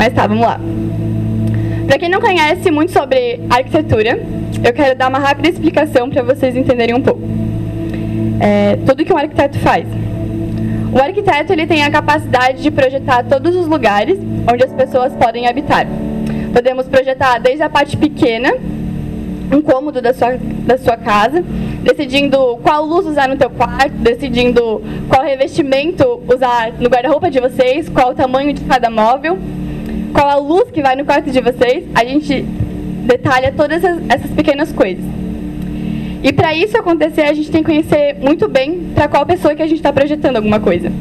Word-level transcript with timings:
Mas 0.00 0.14
tá, 0.14 0.26
vamos 0.26 0.46
lá. 0.46 0.58
Para 1.86 1.98
quem 1.98 2.08
não 2.08 2.22
conhece 2.22 2.70
muito 2.70 2.90
sobre 2.90 3.38
arquitetura, 3.50 4.18
eu 4.64 4.72
quero 4.72 4.96
dar 4.96 5.10
uma 5.10 5.18
rápida 5.18 5.50
explicação 5.50 6.08
para 6.08 6.22
vocês 6.22 6.56
entenderem 6.56 6.94
um 6.94 7.02
pouco. 7.02 7.20
É, 8.40 8.78
tudo 8.86 9.04
que 9.04 9.12
um 9.12 9.18
arquiteto 9.18 9.58
faz. 9.58 9.86
O 10.90 10.98
arquiteto 10.98 11.52
ele 11.52 11.66
tem 11.66 11.82
a 11.84 11.90
capacidade 11.90 12.62
de 12.62 12.70
projetar 12.70 13.24
todos 13.24 13.54
os 13.54 13.66
lugares 13.66 14.18
onde 14.50 14.64
as 14.64 14.72
pessoas 14.72 15.12
podem 15.12 15.46
habitar. 15.46 15.86
Podemos 16.50 16.88
projetar 16.88 17.38
desde 17.38 17.62
a 17.62 17.68
parte 17.68 17.94
pequena, 17.94 18.54
um 19.52 19.60
cômodo 19.60 20.00
da 20.00 20.14
sua, 20.14 20.38
da 20.64 20.78
sua 20.78 20.96
casa, 20.96 21.44
decidindo 21.82 22.56
qual 22.62 22.86
luz 22.86 23.04
usar 23.04 23.28
no 23.28 23.36
teu 23.36 23.50
quarto, 23.50 23.92
decidindo 23.96 24.80
qual 25.10 25.22
revestimento 25.22 26.22
usar 26.26 26.72
no 26.78 26.88
guarda-roupa 26.88 27.30
de 27.30 27.38
vocês, 27.38 27.86
qual 27.90 28.12
o 28.12 28.14
tamanho 28.14 28.54
de 28.54 28.62
cada 28.62 28.88
móvel, 28.88 29.38
qual 30.20 30.28
a 30.28 30.36
luz 30.36 30.70
que 30.70 30.82
vai 30.82 30.94
no 30.96 31.04
quarto 31.06 31.30
de 31.30 31.40
vocês. 31.40 31.84
A 31.94 32.04
gente 32.04 32.42
detalha 32.42 33.54
todas 33.56 33.82
essas 33.82 34.30
pequenas 34.32 34.70
coisas. 34.70 35.02
E 36.22 36.30
para 36.30 36.54
isso 36.54 36.76
acontecer, 36.76 37.22
a 37.22 37.32
gente 37.32 37.50
tem 37.50 37.62
que 37.62 37.70
conhecer 37.70 38.16
muito 38.20 38.46
bem 38.46 38.90
para 38.94 39.08
qual 39.08 39.24
pessoa 39.24 39.54
que 39.54 39.62
a 39.62 39.66
gente 39.66 39.78
está 39.78 39.90
projetando 39.90 40.36
alguma 40.36 40.60
coisa. 40.60 40.92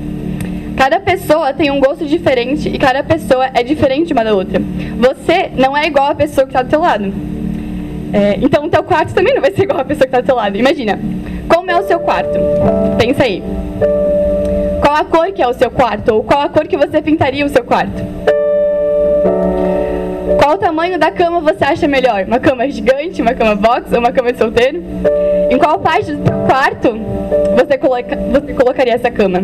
Cada 0.78 1.02
pessoa 1.02 1.54
tem 1.54 1.70
um 1.70 1.82
gosto 1.82 2.06
diferente 2.06 2.70
e 2.70 2.78
cada 2.80 3.04
pessoa 3.04 3.50
é 3.54 3.62
diferente 3.62 4.14
uma 4.14 4.24
da 4.24 4.34
outra. 4.34 4.62
Você 4.98 5.52
não 5.58 5.76
é 5.76 5.86
igual 5.88 6.12
a 6.12 6.16
pessoa 6.16 6.48
que 6.48 6.52
está 6.52 6.62
do 6.62 6.70
seu 6.70 6.80
lado. 6.80 7.14
É, 8.14 8.40
então 8.42 8.64
o 8.64 8.70
teu 8.70 8.84
quarto 8.84 9.14
também 9.14 9.34
não 9.34 9.42
vai 9.42 9.52
ser 9.52 9.64
igual 9.64 9.82
a 9.82 9.84
pessoa 9.84 10.08
que 10.08 10.16
está 10.16 10.22
do 10.22 10.26
seu 10.26 10.36
lado. 10.36 10.58
Imagina, 10.58 10.98
como 11.50 11.70
é 11.70 11.78
o 11.78 11.84
seu 11.84 12.00
quarto? 12.00 12.40
Pensa 12.98 13.26
aí. 13.26 13.44
Qual 14.82 14.96
a 14.96 15.04
cor 15.04 15.30
que 15.34 15.42
é 15.42 15.48
o 15.48 15.54
seu 15.54 15.70
quarto? 15.70 16.14
Ou 16.14 16.24
qual 16.24 16.40
a 16.40 16.48
cor 16.48 16.66
que 16.66 16.78
você 16.78 17.02
pintaria 17.02 17.46
o 17.46 17.50
seu 17.50 17.66
quarto? 17.66 18.02
Qual 20.50 20.58
o 20.58 20.60
tamanho 20.60 20.98
da 20.98 21.12
cama 21.12 21.40
você 21.42 21.64
acha 21.64 21.88
melhor? 21.88 22.26
Uma 22.26 22.40
cama 22.40 22.68
gigante, 22.68 23.22
uma 23.22 23.36
cama 23.36 23.54
box 23.54 23.94
ou 23.94 24.00
uma 24.00 24.12
cama 24.12 24.32
de 24.32 24.40
solteiro? 24.40 24.84
Em 25.48 25.60
qual 25.60 25.78
parte 25.78 26.12
do 26.12 26.28
seu 26.28 26.40
quarto 26.48 27.00
você, 27.56 27.78
coloca, 27.78 28.16
você 28.16 28.54
colocaria 28.56 28.96
essa 28.96 29.12
cama? 29.12 29.44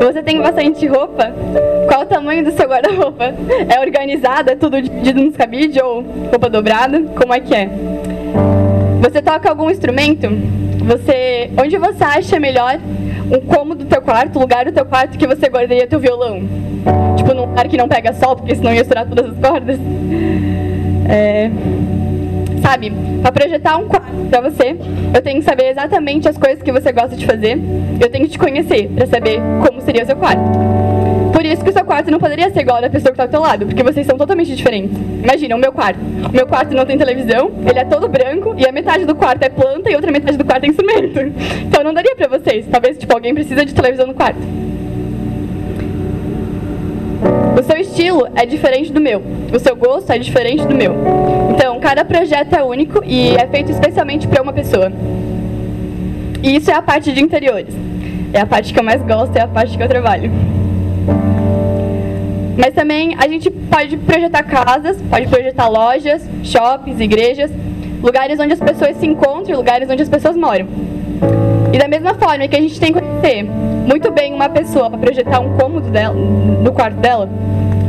Você 0.00 0.22
tem 0.22 0.40
bastante 0.40 0.86
roupa? 0.86 1.32
Qual 1.88 2.02
o 2.02 2.06
tamanho 2.06 2.44
do 2.44 2.52
seu 2.52 2.68
guarda-roupa? 2.68 3.34
É 3.68 3.80
organizado? 3.80 4.50
É 4.50 4.54
tudo 4.54 4.80
dividido 4.80 5.20
nos 5.20 5.36
cabides 5.36 5.82
ou 5.82 6.02
roupa 6.30 6.48
dobrada? 6.48 7.02
Como 7.16 7.34
é 7.34 7.40
que 7.40 7.52
é? 7.56 7.68
Você 9.00 9.20
toca 9.20 9.48
algum 9.48 9.72
instrumento? 9.72 10.28
Você, 10.86 11.50
onde 11.60 11.76
você 11.78 12.04
acha 12.04 12.38
melhor 12.38 12.78
um 13.28 13.40
cômodo 13.40 13.84
do 13.84 13.90
teu 13.90 14.00
quarto, 14.00 14.38
lugar 14.38 14.66
do 14.66 14.70
teu 14.70 14.86
quarto 14.86 15.18
que 15.18 15.26
você 15.26 15.48
guardaria 15.48 15.84
teu 15.88 15.98
violão? 15.98 16.42
Tipo, 17.22 17.34
num 17.34 17.42
lugar 17.42 17.68
que 17.68 17.76
não 17.76 17.86
pega 17.86 18.12
sol, 18.14 18.34
porque 18.34 18.56
senão 18.56 18.74
ia 18.74 18.80
estourar 18.80 19.06
todas 19.06 19.26
as 19.26 19.38
cordas. 19.38 19.78
É, 21.08 21.50
sabe, 22.60 22.92
para 23.22 23.30
projetar 23.30 23.76
um 23.76 23.86
quarto 23.86 24.12
para 24.28 24.40
você, 24.40 24.76
eu 25.14 25.22
tenho 25.22 25.38
que 25.38 25.44
saber 25.44 25.70
exatamente 25.70 26.28
as 26.28 26.36
coisas 26.36 26.60
que 26.60 26.72
você 26.72 26.90
gosta 26.90 27.14
de 27.14 27.24
fazer. 27.24 27.60
Eu 28.00 28.10
tenho 28.10 28.24
que 28.24 28.32
te 28.32 28.38
conhecer 28.38 28.88
para 28.88 29.06
saber 29.06 29.40
como 29.64 29.80
seria 29.82 30.02
o 30.02 30.06
seu 30.06 30.16
quarto. 30.16 30.42
Por 31.32 31.44
isso 31.46 31.62
que 31.62 31.70
o 31.70 31.72
seu 31.72 31.84
quarto 31.84 32.10
não 32.10 32.18
poderia 32.18 32.50
ser 32.50 32.60
igual 32.60 32.80
da 32.80 32.90
pessoa 32.90 33.12
que 33.12 33.20
está 33.20 33.22
ao 33.22 33.28
teu 33.28 33.40
lado, 33.40 33.66
porque 33.66 33.84
vocês 33.84 34.04
são 34.04 34.18
totalmente 34.18 34.54
diferentes. 34.56 34.96
Imagina, 35.22 35.54
o 35.54 35.58
meu 35.58 35.72
quarto. 35.72 36.00
O 36.28 36.32
meu 36.32 36.46
quarto 36.46 36.74
não 36.74 36.84
tem 36.84 36.98
televisão, 36.98 37.52
ele 37.68 37.78
é 37.78 37.84
todo 37.84 38.08
branco 38.08 38.54
e 38.58 38.66
a 38.66 38.72
metade 38.72 39.04
do 39.04 39.14
quarto 39.14 39.44
é 39.44 39.48
planta 39.48 39.90
e 39.90 39.94
outra 39.94 40.10
metade 40.10 40.36
do 40.36 40.44
quarto 40.44 40.64
é 40.64 40.68
instrumento. 40.68 41.20
Então 41.72 41.84
não 41.84 41.94
daria 41.94 42.14
para 42.16 42.28
vocês. 42.28 42.66
Talvez 42.70 42.98
tipo 42.98 43.14
alguém 43.14 43.32
precisa 43.32 43.64
de 43.64 43.72
televisão 43.72 44.06
no 44.06 44.14
quarto. 44.14 44.40
Seu 47.64 47.76
estilo 47.76 48.26
é 48.34 48.44
diferente 48.44 48.92
do 48.92 49.00
meu. 49.00 49.22
O 49.52 49.58
seu 49.58 49.76
gosto 49.76 50.10
é 50.10 50.18
diferente 50.18 50.66
do 50.66 50.74
meu. 50.74 50.94
Então, 51.54 51.78
cada 51.80 52.04
projeto 52.04 52.54
é 52.54 52.62
único 52.62 53.02
e 53.04 53.34
é 53.36 53.46
feito 53.46 53.70
especialmente 53.70 54.26
para 54.26 54.42
uma 54.42 54.52
pessoa. 54.52 54.92
E 56.42 56.56
isso 56.56 56.70
é 56.70 56.74
a 56.74 56.82
parte 56.82 57.12
de 57.12 57.22
interiores. 57.22 57.74
É 58.32 58.40
a 58.40 58.46
parte 58.46 58.72
que 58.72 58.78
eu 58.78 58.84
mais 58.84 59.02
gosto, 59.02 59.36
é 59.36 59.42
a 59.42 59.46
parte 59.46 59.76
que 59.76 59.82
eu 59.82 59.88
trabalho. 59.88 60.30
Mas 62.56 62.74
também 62.74 63.14
a 63.18 63.28
gente 63.28 63.50
pode 63.50 63.96
projetar 63.96 64.42
casas, 64.42 65.00
pode 65.08 65.26
projetar 65.28 65.68
lojas, 65.68 66.22
shoppings, 66.42 67.00
igrejas, 67.00 67.50
lugares 68.02 68.38
onde 68.40 68.52
as 68.52 68.60
pessoas 68.60 68.96
se 68.96 69.06
encontram, 69.06 69.56
lugares 69.56 69.88
onde 69.88 70.02
as 70.02 70.08
pessoas 70.08 70.36
moram. 70.36 70.66
E 71.72 71.78
da 71.78 71.88
mesma 71.88 72.14
forma 72.14 72.46
que 72.48 72.56
a 72.56 72.60
gente 72.60 72.78
tem 72.78 72.92
que 72.92 73.00
conhecer 73.00 73.46
muito 73.86 74.10
bem 74.10 74.32
uma 74.32 74.48
pessoa 74.48 74.88
para 74.88 74.98
projetar 74.98 75.40
um 75.40 75.56
cômodo 75.56 75.88
dela, 75.90 76.14
no 76.14 76.72
quarto 76.72 76.96
dela, 76.96 77.28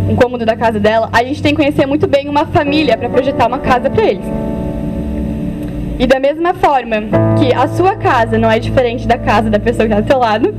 um 0.09 0.15
cômodo 0.15 0.45
da 0.45 0.55
casa 0.55 0.79
dela, 0.79 1.09
a 1.11 1.23
gente 1.23 1.41
tem 1.41 1.53
que 1.53 1.61
conhecer 1.61 1.85
muito 1.85 2.07
bem 2.07 2.27
uma 2.27 2.45
família 2.45 2.97
para 2.97 3.09
projetar 3.09 3.47
uma 3.47 3.59
casa 3.59 3.89
para 3.89 4.03
eles. 4.03 4.25
E 5.99 6.07
da 6.07 6.19
mesma 6.19 6.53
forma 6.53 6.97
que 7.39 7.53
a 7.53 7.67
sua 7.67 7.95
casa 7.95 8.37
não 8.37 8.49
é 8.49 8.59
diferente 8.59 9.07
da 9.07 9.17
casa 9.17 9.49
da 9.49 9.59
pessoa 9.59 9.87
que 9.87 9.93
está 9.93 10.01
do 10.01 10.07
seu 10.07 10.19
lado, 10.19 10.53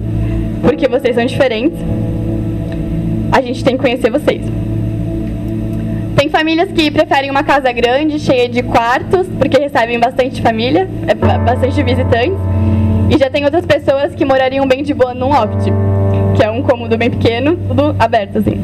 porque 0.62 0.88
vocês 0.88 1.14
são 1.14 1.24
diferentes, 1.26 1.78
a 3.32 3.40
gente 3.42 3.64
tem 3.64 3.76
que 3.76 3.82
conhecer 3.82 4.10
vocês. 4.10 4.42
Tem 6.16 6.28
famílias 6.28 6.70
que 6.70 6.90
preferem 6.90 7.30
uma 7.30 7.42
casa 7.42 7.72
grande, 7.72 8.20
cheia 8.20 8.48
de 8.48 8.62
quartos, 8.62 9.26
porque 9.38 9.58
recebem 9.58 9.98
bastante 9.98 10.40
família, 10.40 10.88
é, 11.06 11.14
bastante 11.14 11.82
visitantes. 11.82 12.38
E 13.10 13.18
já 13.18 13.28
tem 13.30 13.44
outras 13.44 13.66
pessoas 13.66 14.14
que 14.14 14.24
morariam 14.24 14.66
bem 14.66 14.82
de 14.82 14.94
boa 14.94 15.14
num 15.14 15.28
loft, 15.28 15.64
que 16.36 16.42
é 16.42 16.50
um 16.50 16.62
cômodo 16.62 16.96
bem 16.96 17.10
pequeno, 17.10 17.56
tudo 17.68 17.94
aberto 17.98 18.38
assim. 18.38 18.60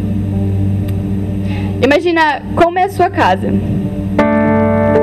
Imagina 1.82 2.42
como 2.54 2.78
é 2.78 2.84
a 2.84 2.88
sua 2.88 3.10
casa. 3.10 3.48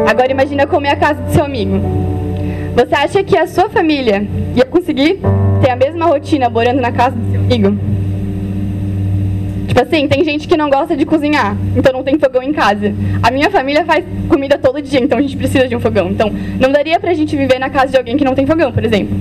Agora 0.07 0.31
imagina 0.31 0.65
como 0.67 0.85
é 0.85 0.91
a 0.91 0.95
casa 0.95 1.21
do 1.21 1.31
seu 1.31 1.43
amigo. 1.43 1.79
Você 2.75 2.95
acha 2.95 3.23
que 3.23 3.37
a 3.37 3.47
sua 3.47 3.69
família 3.69 4.27
ia 4.55 4.65
conseguir 4.65 5.19
ter 5.61 5.69
a 5.71 5.75
mesma 5.75 6.05
rotina 6.05 6.49
morando 6.49 6.79
na 6.79 6.91
casa 6.91 7.15
do 7.15 7.31
seu 7.31 7.41
amigo? 7.41 7.96
Tipo 9.67 9.81
assim, 9.81 10.07
tem 10.07 10.23
gente 10.23 10.47
que 10.47 10.55
não 10.55 10.69
gosta 10.69 10.95
de 10.95 11.05
cozinhar, 11.05 11.55
então 11.75 11.91
não 11.91 12.01
tem 12.01 12.17
fogão 12.17 12.41
em 12.41 12.53
casa. 12.53 12.93
A 13.21 13.29
minha 13.29 13.49
família 13.51 13.83
faz 13.83 14.05
comida 14.29 14.57
todo 14.57 14.81
dia, 14.81 14.99
então 14.99 15.17
a 15.17 15.21
gente 15.21 15.35
precisa 15.35 15.67
de 15.67 15.75
um 15.75 15.79
fogão. 15.79 16.09
Então, 16.09 16.31
não 16.59 16.71
daria 16.71 16.99
pra 16.99 17.13
gente 17.13 17.35
viver 17.35 17.59
na 17.59 17.69
casa 17.69 17.91
de 17.91 17.97
alguém 17.97 18.15
que 18.15 18.23
não 18.23 18.33
tem 18.33 18.47
fogão, 18.47 18.71
por 18.71 18.83
exemplo. 18.83 19.15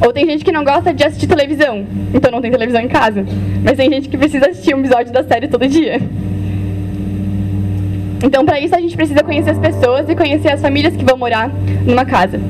Ou 0.00 0.12
tem 0.12 0.24
gente 0.26 0.44
que 0.44 0.52
não 0.52 0.62
gosta 0.62 0.94
de 0.94 1.04
assistir 1.04 1.26
televisão, 1.26 1.84
então 2.14 2.30
não 2.30 2.40
tem 2.40 2.50
televisão 2.50 2.80
em 2.80 2.88
casa. 2.88 3.24
Mas 3.64 3.76
tem 3.76 3.90
gente 3.90 4.08
que 4.08 4.16
precisa 4.16 4.48
assistir 4.48 4.74
um 4.74 4.80
episódio 4.80 5.12
da 5.12 5.24
série 5.24 5.48
todo 5.48 5.66
dia. 5.66 6.00
Então, 8.22 8.44
para 8.44 8.60
isso, 8.60 8.74
a 8.74 8.80
gente 8.80 8.96
precisa 8.96 9.22
conhecer 9.22 9.50
as 9.50 9.58
pessoas 9.58 10.08
e 10.08 10.14
conhecer 10.14 10.50
as 10.50 10.60
famílias 10.60 10.96
que 10.96 11.04
vão 11.04 11.18
morar 11.18 11.50
numa 11.84 12.04
casa. 12.04 12.40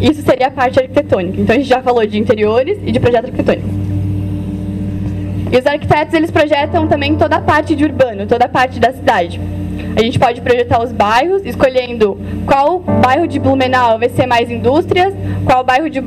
Isso 0.00 0.22
seria 0.22 0.48
a 0.48 0.50
parte 0.50 0.78
arquitetônica. 0.78 1.40
Então, 1.40 1.54
a 1.54 1.58
gente 1.58 1.68
já 1.68 1.82
falou 1.82 2.06
de 2.06 2.18
interiores 2.18 2.78
e 2.84 2.92
de 2.92 3.00
projeto 3.00 3.26
arquitetônico. 3.26 3.83
E 5.54 5.56
os 5.56 5.66
arquitetos, 5.68 6.12
eles 6.12 6.32
projetam 6.32 6.88
também 6.88 7.14
toda 7.14 7.36
a 7.36 7.40
parte 7.40 7.76
de 7.76 7.84
urbano, 7.84 8.26
toda 8.26 8.46
a 8.46 8.48
parte 8.48 8.80
da 8.80 8.92
cidade. 8.92 9.40
A 9.96 10.02
gente 10.02 10.18
pode 10.18 10.40
projetar 10.40 10.82
os 10.82 10.90
bairros, 10.90 11.46
escolhendo 11.46 12.18
qual 12.44 12.80
bairro 12.80 13.28
de 13.28 13.38
Blumenau 13.38 13.96
vai 13.96 14.08
ser 14.08 14.26
mais 14.26 14.50
indústrias, 14.50 15.14
qual 15.44 15.62
bairro 15.62 15.88
de, 15.88 16.00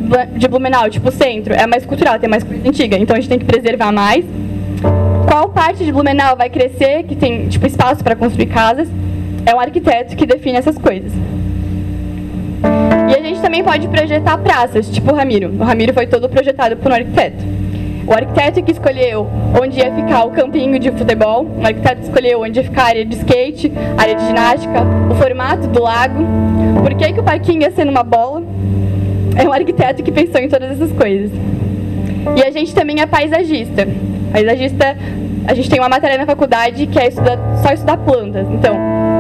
Blumenau, 0.50 0.90
tipo 0.90 1.10
centro, 1.14 1.54
é 1.54 1.66
mais 1.66 1.86
cultural, 1.86 2.20
tem 2.20 2.30
mais 2.30 2.44
coisa 2.44 2.68
antiga, 2.68 2.98
então 2.98 3.16
a 3.16 3.20
gente 3.22 3.30
tem 3.30 3.40
que 3.40 3.46
preservar 3.46 3.94
mais. 3.94 4.26
Qual 5.30 5.48
parte 5.48 5.86
de 5.86 5.94
Blumenau 5.94 6.36
vai 6.36 6.50
crescer, 6.50 7.04
que 7.04 7.16
tem 7.16 7.48
tipo 7.48 7.66
espaço 7.66 8.04
para 8.04 8.18
construir 8.18 8.48
casas, 8.48 8.90
é 9.46 9.56
um 9.56 9.62
arquiteto 9.62 10.14
que 10.18 10.26
define 10.26 10.58
essas 10.58 10.78
coisas. 10.78 11.14
E 13.10 13.16
a 13.18 13.24
gente 13.24 13.40
também 13.40 13.64
pode 13.64 13.88
projetar 13.88 14.38
praças, 14.40 14.90
tipo 14.90 15.14
o 15.14 15.16
Ramiro. 15.16 15.54
O 15.58 15.64
Ramiro 15.64 15.94
foi 15.94 16.06
todo 16.06 16.28
projetado 16.28 16.76
por 16.76 16.92
um 16.92 16.96
arquiteto. 16.96 17.67
O 18.08 18.14
arquiteto 18.14 18.64
que 18.64 18.72
escolheu 18.72 19.28
onde 19.62 19.80
ia 19.80 19.94
ficar 19.94 20.24
o 20.24 20.32
campinho 20.32 20.80
de 20.80 20.90
futebol, 20.92 21.46
o 21.46 21.66
arquiteto 21.66 22.04
escolheu 22.04 22.42
onde 22.42 22.58
ia 22.58 22.64
ficar 22.64 22.84
a 22.84 22.86
área 22.86 23.06
de 23.06 23.18
skate, 23.18 23.70
a 23.98 24.02
área 24.02 24.16
de 24.16 24.26
ginástica, 24.26 24.82
o 25.12 25.16
formato 25.16 25.68
do 25.68 25.84
lago, 25.84 26.24
por 26.82 26.96
que, 26.96 27.12
que 27.12 27.20
o 27.20 27.24
parquinho 27.24 27.64
ia 27.64 27.72
ser 27.72 27.84
numa 27.84 28.04
bola. 28.04 28.44
É 29.36 29.48
um 29.48 29.52
arquiteto 29.52 30.02
que 30.02 30.12
pensou 30.12 30.40
em 30.40 30.48
todas 30.48 30.72
essas 30.72 30.92
coisas. 30.94 31.30
E 32.38 32.42
a 32.42 32.50
gente 32.50 32.74
também 32.74 33.02
é 33.02 33.06
paisagista. 33.06 33.86
Paisagista, 34.32 34.98
a 35.46 35.54
gente 35.54 35.70
tem 35.70 35.78
uma 35.78 35.90
matéria 35.90 36.18
na 36.18 36.26
faculdade 36.26 36.88
que 36.88 36.98
é 36.98 37.10
estudar, 37.10 37.38
só 37.62 37.74
estudar 37.74 37.98
plantas. 37.98 38.48
Então, 38.50 38.74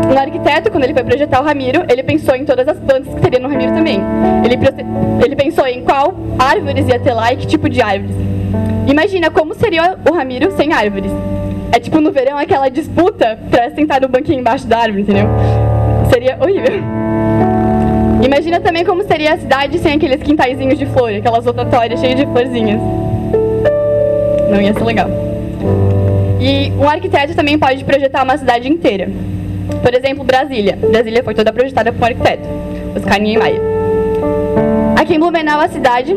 um 0.09 0.17
arquiteto, 0.17 0.71
quando 0.71 0.85
ele 0.85 0.93
foi 0.93 1.03
projetar 1.03 1.41
o 1.41 1.43
Ramiro, 1.43 1.83
ele 1.89 2.03
pensou 2.03 2.35
em 2.35 2.45
todas 2.45 2.65
as 2.65 2.79
plantas 2.79 3.13
que 3.13 3.19
teria 3.19 3.39
no 3.39 3.49
Ramiro 3.49 3.73
também. 3.73 3.99
Ele, 4.45 4.57
ele 5.25 5.35
pensou 5.35 5.67
em 5.67 5.83
qual 5.83 6.15
árvores 6.39 6.87
ia 6.87 6.99
ter 6.99 7.11
lá 7.11 7.33
e 7.33 7.35
que 7.35 7.45
tipo 7.45 7.67
de 7.67 7.81
árvores. 7.81 8.26
Imagina 8.87 9.29
como 9.29 9.53
seria 9.53 9.97
o 10.09 10.13
Ramiro 10.13 10.51
sem 10.51 10.73
árvores. 10.73 11.11
É 11.71 11.79
tipo 11.79 11.99
no 11.99 12.11
verão 12.11 12.37
aquela 12.37 12.69
disputa 12.69 13.37
pra 13.51 13.69
sentar 13.71 14.01
no 14.01 14.07
banquinho 14.07 14.39
embaixo 14.39 14.65
da 14.65 14.79
árvore, 14.79 15.01
entendeu? 15.01 15.27
Seria 16.11 16.37
horrível. 16.41 16.81
Imagina 18.23 18.59
também 18.59 18.83
como 18.83 19.03
seria 19.03 19.33
a 19.33 19.37
cidade 19.37 19.77
sem 19.77 19.93
aqueles 19.93 20.23
quintaizinhos 20.23 20.79
de 20.79 20.85
flor, 20.87 21.13
aquelas 21.13 21.45
rotatórias 21.45 21.99
cheias 21.99 22.15
de 22.15 22.25
florzinhas. 22.25 22.79
Não 24.49 24.61
ia 24.61 24.73
ser 24.73 24.83
legal. 24.83 25.09
E 26.39 26.71
um 26.71 26.87
arquiteto 26.87 27.35
também 27.35 27.59
pode 27.59 27.83
projetar 27.83 28.23
uma 28.23 28.37
cidade 28.37 28.69
inteira. 28.69 29.09
Por 29.81 29.93
exemplo, 29.93 30.23
Brasília. 30.23 30.77
Brasília 30.77 31.23
foi 31.23 31.33
toda 31.33 31.51
projetada 31.51 31.91
por 31.91 32.01
um 32.01 32.05
arquiteto, 32.05 32.47
Oscar 32.95 33.19
Niemeyer. 33.19 33.61
Aqui 34.95 35.15
em 35.15 35.19
Blumenau, 35.19 35.59
a 35.59 35.67
cidade 35.67 36.15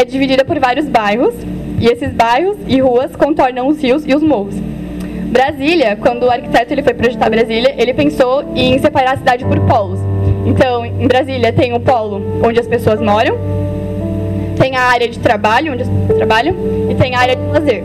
é 0.00 0.04
dividida 0.04 0.46
por 0.46 0.58
vários 0.58 0.88
bairros, 0.88 1.34
e 1.78 1.86
esses 1.86 2.10
bairros 2.10 2.56
e 2.66 2.80
ruas 2.80 3.14
contornam 3.14 3.68
os 3.68 3.82
rios 3.82 4.02
e 4.06 4.14
os 4.14 4.22
morros. 4.22 4.54
Brasília, 5.26 5.94
quando 5.96 6.24
o 6.24 6.30
arquiteto 6.30 6.72
ele 6.72 6.82
foi 6.82 6.94
projetar 6.94 7.28
Brasília, 7.28 7.74
ele 7.76 7.92
pensou 7.92 8.50
em 8.56 8.78
separar 8.78 9.12
a 9.12 9.16
cidade 9.18 9.44
por 9.44 9.60
polos. 9.60 10.00
Então, 10.46 10.86
em 10.86 11.06
Brasília 11.06 11.52
tem 11.52 11.74
o 11.74 11.80
polo 11.80 12.40
onde 12.42 12.58
as 12.58 12.66
pessoas 12.66 12.98
moram, 12.98 13.36
tem 14.58 14.74
a 14.74 14.84
área 14.84 15.06
de 15.06 15.18
trabalho, 15.18 15.74
onde 15.74 15.82
as 15.82 15.88
pessoas 15.88 16.16
trabalham, 16.16 16.56
e 16.90 16.94
tem 16.94 17.14
a 17.14 17.20
área 17.20 17.36
de 17.36 17.42
lazer. 17.42 17.84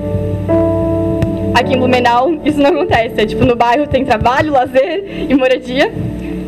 Aqui 1.54 1.74
em 1.74 1.78
Blumenau, 1.78 2.32
isso 2.46 2.60
não 2.60 2.70
acontece. 2.70 3.22
É, 3.22 3.26
tipo, 3.26 3.44
no 3.44 3.58
bairro 3.58 3.88
tem 3.88 4.06
trabalho, 4.06 4.54
lazer 4.54 5.04
e 5.30 5.34
moradia, 5.34 5.92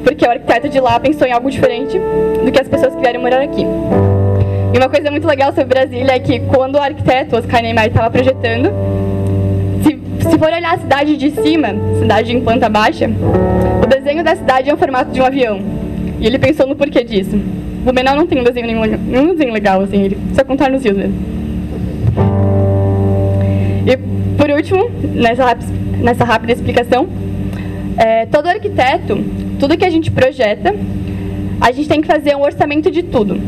porque 0.03 0.25
o 0.25 0.29
arquiteto 0.29 0.69
de 0.69 0.79
lá 0.79 0.97
pensou 0.97 1.27
em 1.27 1.33
algo 1.33 1.51
diferente 1.51 1.99
do 2.43 2.51
que 2.51 2.59
as 2.59 2.69
pessoas 2.69 2.95
que 2.95 3.01
vieram 3.01 3.21
morar 3.21 3.41
aqui. 3.41 3.65
E 4.73 4.77
uma 4.77 4.89
coisa 4.89 5.09
muito 5.09 5.25
legal 5.25 5.53
sobre 5.53 5.65
Brasília 5.65 6.13
é 6.13 6.19
que 6.19 6.39
quando 6.41 6.75
o 6.75 6.81
arquiteto 6.81 7.37
Oscar 7.37 7.61
Niemeyer 7.61 7.89
estava 7.89 8.09
projetando, 8.09 8.69
se, 9.83 10.29
se 10.29 10.37
for 10.37 10.51
olhar 10.51 10.73
a 10.73 10.77
cidade 10.77 11.15
de 11.15 11.31
cima, 11.31 11.69
cidade 11.99 12.35
em 12.35 12.41
planta 12.41 12.67
baixa, 12.67 13.09
o 13.81 13.87
desenho 13.87 14.23
da 14.23 14.35
cidade 14.35 14.69
é 14.69 14.73
o 14.73 14.77
formato 14.77 15.11
de 15.11 15.21
um 15.21 15.25
avião. 15.25 15.59
E 16.19 16.27
ele 16.27 16.37
pensou 16.37 16.67
no 16.67 16.75
porquê 16.75 17.03
disso. 17.03 17.37
Blumenau 17.83 18.15
não 18.15 18.27
tem 18.27 18.39
um 18.39 18.43
desenho 18.43 18.67
nenhum, 18.67 18.81
nenhum 18.81 19.27
desenho 19.27 19.53
legal, 19.53 19.81
assim, 19.81 20.03
ele 20.03 20.17
só 20.33 20.43
contar 20.43 20.69
nos 20.69 20.83
rios 20.83 20.97
mesmo. 20.97 21.15
E 23.85 23.97
por 24.37 24.49
último, 24.49 24.89
nessa, 25.13 25.57
nessa 26.01 26.25
rápida 26.25 26.51
explicação, 26.51 27.07
é, 27.97 28.25
todo 28.25 28.47
arquiteto, 28.47 29.23
tudo 29.59 29.77
que 29.77 29.85
a 29.85 29.89
gente 29.89 30.11
projeta, 30.11 30.75
a 31.61 31.71
gente 31.71 31.87
tem 31.87 32.01
que 32.01 32.07
fazer 32.07 32.35
um 32.35 32.41
orçamento 32.41 32.91
de 32.91 33.03
tudo. 33.03 33.39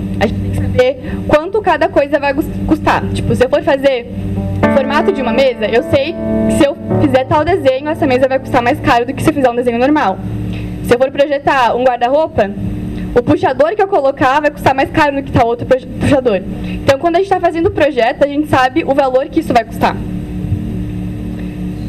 Saber 0.70 0.98
quanto 1.28 1.62
cada 1.62 1.90
coisa 1.90 2.20
vai 2.20 2.34
custar. 2.34 3.04
Tipo, 3.14 3.36
se 3.36 3.44
eu 3.44 3.50
for 3.50 3.62
fazer 3.64 4.08
o 4.64 4.76
formato 4.76 5.12
de 5.12 5.22
uma 5.22 5.34
mesa, 5.34 5.66
eu 5.66 5.84
sei 5.84 6.16
que 6.48 6.58
se 6.58 6.66
eu 6.66 6.78
fizer 7.02 7.26
tal 7.26 7.44
desenho, 7.44 7.90
essa 7.90 8.06
mesa 8.06 8.28
vai 8.28 8.40
custar 8.40 8.62
mais 8.62 8.80
caro 8.80 9.06
do 9.06 9.14
que 9.14 9.24
se 9.24 9.30
eu 9.30 9.34
fizer 9.34 9.50
um 9.50 9.56
desenho 9.56 9.80
normal. 9.80 10.20
Se 10.84 10.94
eu 10.94 11.00
for 11.00 11.12
projetar 11.12 11.76
um 11.76 11.84
guarda-roupa, 11.84 12.50
o 13.16 13.24
puxador 13.24 13.76
que 13.76 13.82
eu 13.82 13.88
colocar 13.88 14.40
vai 14.40 14.52
custar 14.52 14.76
mais 14.76 14.90
caro 14.92 15.16
do 15.16 15.24
que 15.24 15.32
tal 15.32 15.48
outro 15.48 15.66
puxador. 15.66 16.42
Então, 16.64 17.00
quando 17.00 17.16
a 17.16 17.20
gente 17.20 17.28
está 17.28 17.40
fazendo 17.40 17.68
o 17.68 17.72
projeto, 17.72 18.24
a 18.24 18.28
gente 18.28 18.48
sabe 18.48 18.84
o 18.84 18.94
valor 18.94 19.26
que 19.26 19.40
isso 19.40 19.54
vai 19.54 19.64
custar. 19.64 19.96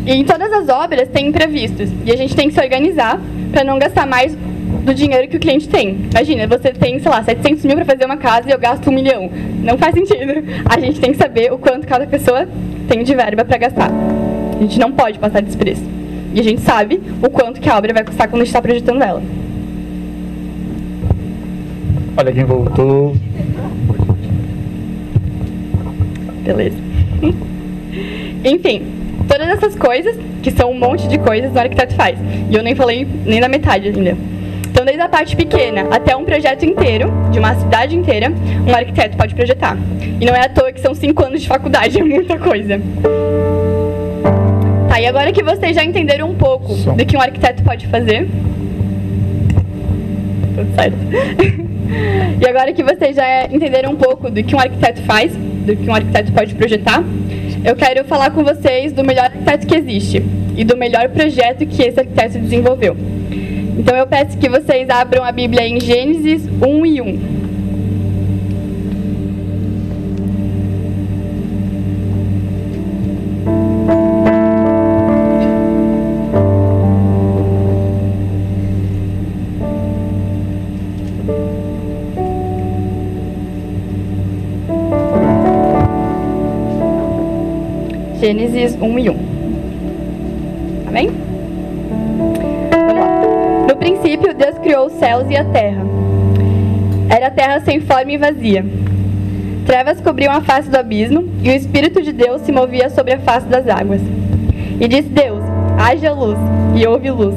E 0.06 0.12
em 0.12 0.24
todas 0.24 0.50
as 0.52 0.68
obras 0.68 1.08
tem 1.08 1.28
imprevistos. 1.28 1.90
E 2.06 2.10
a 2.10 2.16
gente 2.16 2.34
tem 2.34 2.48
que 2.48 2.54
se 2.54 2.60
organizar 2.60 3.20
para 3.52 3.62
não 3.64 3.78
gastar 3.78 4.06
mais 4.06 4.36
do 4.84 4.94
dinheiro 4.94 5.28
que 5.28 5.36
o 5.36 5.40
cliente 5.40 5.68
tem. 5.68 6.08
Imagina, 6.10 6.46
você 6.46 6.72
tem, 6.72 6.98
sei 6.98 7.10
lá, 7.10 7.22
700 7.22 7.64
mil 7.64 7.76
para 7.76 7.84
fazer 7.84 8.04
uma 8.04 8.16
casa 8.16 8.48
e 8.48 8.52
eu 8.52 8.58
gasto 8.58 8.88
um 8.88 8.92
milhão. 8.92 9.30
Não 9.62 9.76
faz 9.76 9.94
sentido. 9.94 10.32
A 10.64 10.78
gente 10.80 11.00
tem 11.00 11.12
que 11.12 11.18
saber 11.18 11.52
o 11.52 11.58
quanto 11.58 11.86
cada 11.86 12.06
pessoa 12.06 12.48
tem 12.88 13.02
de 13.04 13.14
verba 13.14 13.44
para 13.44 13.58
gastar. 13.58 13.90
A 13.90 14.62
gente 14.62 14.78
não 14.78 14.92
pode 14.92 15.18
passar 15.18 15.42
desse 15.42 15.56
preço. 15.56 15.82
E 16.34 16.40
a 16.40 16.42
gente 16.42 16.60
sabe 16.60 17.00
o 17.22 17.28
quanto 17.28 17.60
que 17.60 17.68
a 17.68 17.76
obra 17.76 17.92
vai 17.92 18.04
custar 18.04 18.28
quando 18.28 18.42
a 18.42 18.44
gente 18.44 18.48
está 18.48 18.62
projetando 18.62 19.02
ela. 19.02 19.22
Olha 22.16 22.32
quem 22.32 22.44
voltou. 22.44 23.16
Beleza. 26.44 26.76
Enfim, 28.44 28.82
todas 29.28 29.48
essas 29.48 29.76
coisas, 29.76 30.16
que 30.42 30.50
são 30.50 30.70
um 30.70 30.78
monte 30.78 31.06
de 31.08 31.18
coisas, 31.18 31.54
o 31.54 31.58
arquiteto 31.58 31.94
faz. 31.94 32.18
E 32.50 32.54
eu 32.54 32.62
nem 32.62 32.74
falei 32.74 33.06
nem 33.26 33.40
da 33.40 33.48
metade 33.48 33.88
ainda. 33.88 34.16
Então, 34.70 34.84
desde 34.84 35.02
a 35.02 35.08
parte 35.08 35.34
pequena 35.36 35.88
até 35.90 36.16
um 36.16 36.24
projeto 36.24 36.64
inteiro, 36.64 37.10
de 37.32 37.38
uma 37.38 37.54
cidade 37.56 37.96
inteira, 37.96 38.32
um 38.66 38.74
arquiteto 38.74 39.16
pode 39.16 39.34
projetar. 39.34 39.76
E 40.20 40.24
não 40.24 40.34
é 40.34 40.46
à 40.46 40.48
toa 40.48 40.72
que 40.72 40.80
são 40.80 40.94
cinco 40.94 41.24
anos 41.24 41.42
de 41.42 41.48
faculdade, 41.48 41.98
é 42.00 42.04
muita 42.04 42.38
coisa. 42.38 42.80
Tá, 44.88 45.00
e 45.00 45.06
agora 45.06 45.32
que 45.32 45.42
vocês 45.42 45.74
já 45.74 45.84
entenderam 45.84 46.30
um 46.30 46.34
pouco 46.34 46.74
Som. 46.74 46.96
do 46.96 47.04
que 47.04 47.16
um 47.16 47.20
arquiteto 47.20 47.62
pode 47.64 47.86
fazer. 47.88 48.28
Tudo 50.54 50.74
certo. 50.74 50.96
e 52.40 52.48
agora 52.48 52.72
que 52.72 52.82
vocês 52.82 53.16
já 53.16 53.46
entenderam 53.46 53.90
um 53.90 53.96
pouco 53.96 54.30
do 54.30 54.42
que 54.42 54.54
um 54.54 54.60
arquiteto 54.60 55.02
faz, 55.02 55.32
do 55.34 55.76
que 55.76 55.90
um 55.90 55.94
arquiteto 55.94 56.32
pode 56.32 56.54
projetar, 56.54 57.02
eu 57.64 57.74
quero 57.74 58.04
falar 58.04 58.30
com 58.30 58.44
vocês 58.44 58.92
do 58.92 59.04
melhor 59.04 59.26
arquiteto 59.26 59.66
que 59.66 59.74
existe 59.74 60.24
e 60.56 60.64
do 60.64 60.76
melhor 60.76 61.08
projeto 61.08 61.66
que 61.66 61.82
esse 61.82 61.98
arquiteto 61.98 62.38
desenvolveu. 62.38 62.96
Então 63.80 63.96
eu 63.96 64.06
peço 64.06 64.36
que 64.36 64.46
vocês 64.46 64.90
abram 64.90 65.24
a 65.24 65.32
Bíblia 65.32 65.66
em 65.66 65.80
Gênesis 65.80 66.46
1 66.60 66.84
e 66.84 67.00
1. 67.00 67.40
Gênesis 88.20 88.76
1 88.78 88.98
e 88.98 89.08
1. 89.08 89.29
Criou 94.60 94.86
os 94.86 94.92
céus 94.94 95.28
e 95.28 95.36
a 95.36 95.44
terra. 95.44 95.82
Era 97.08 97.26
a 97.26 97.30
terra 97.30 97.60
sem 97.60 97.80
forma 97.80 98.12
e 98.12 98.18
vazia. 98.18 98.64
Trevas 99.66 100.00
cobriam 100.00 100.32
a 100.32 100.40
face 100.40 100.70
do 100.70 100.76
abismo 100.76 101.28
e 101.42 101.50
o 101.50 101.54
Espírito 101.54 102.02
de 102.02 102.12
Deus 102.12 102.42
se 102.42 102.52
movia 102.52 102.88
sobre 102.90 103.14
a 103.14 103.18
face 103.18 103.46
das 103.46 103.68
águas. 103.68 104.00
E 104.80 104.86
disse 104.86 105.08
Deus: 105.08 105.42
haja 105.78 106.12
luz, 106.12 106.38
e 106.74 106.86
houve 106.86 107.10
luz. 107.10 107.34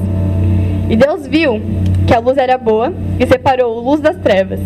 E 0.90 0.96
Deus 0.96 1.26
viu 1.28 1.62
que 2.06 2.14
a 2.14 2.20
luz 2.20 2.38
era 2.38 2.58
boa 2.58 2.94
e 3.20 3.26
separou 3.26 3.80
a 3.80 3.82
luz 3.82 4.02
das 4.02 4.18
trevas. 4.18 4.60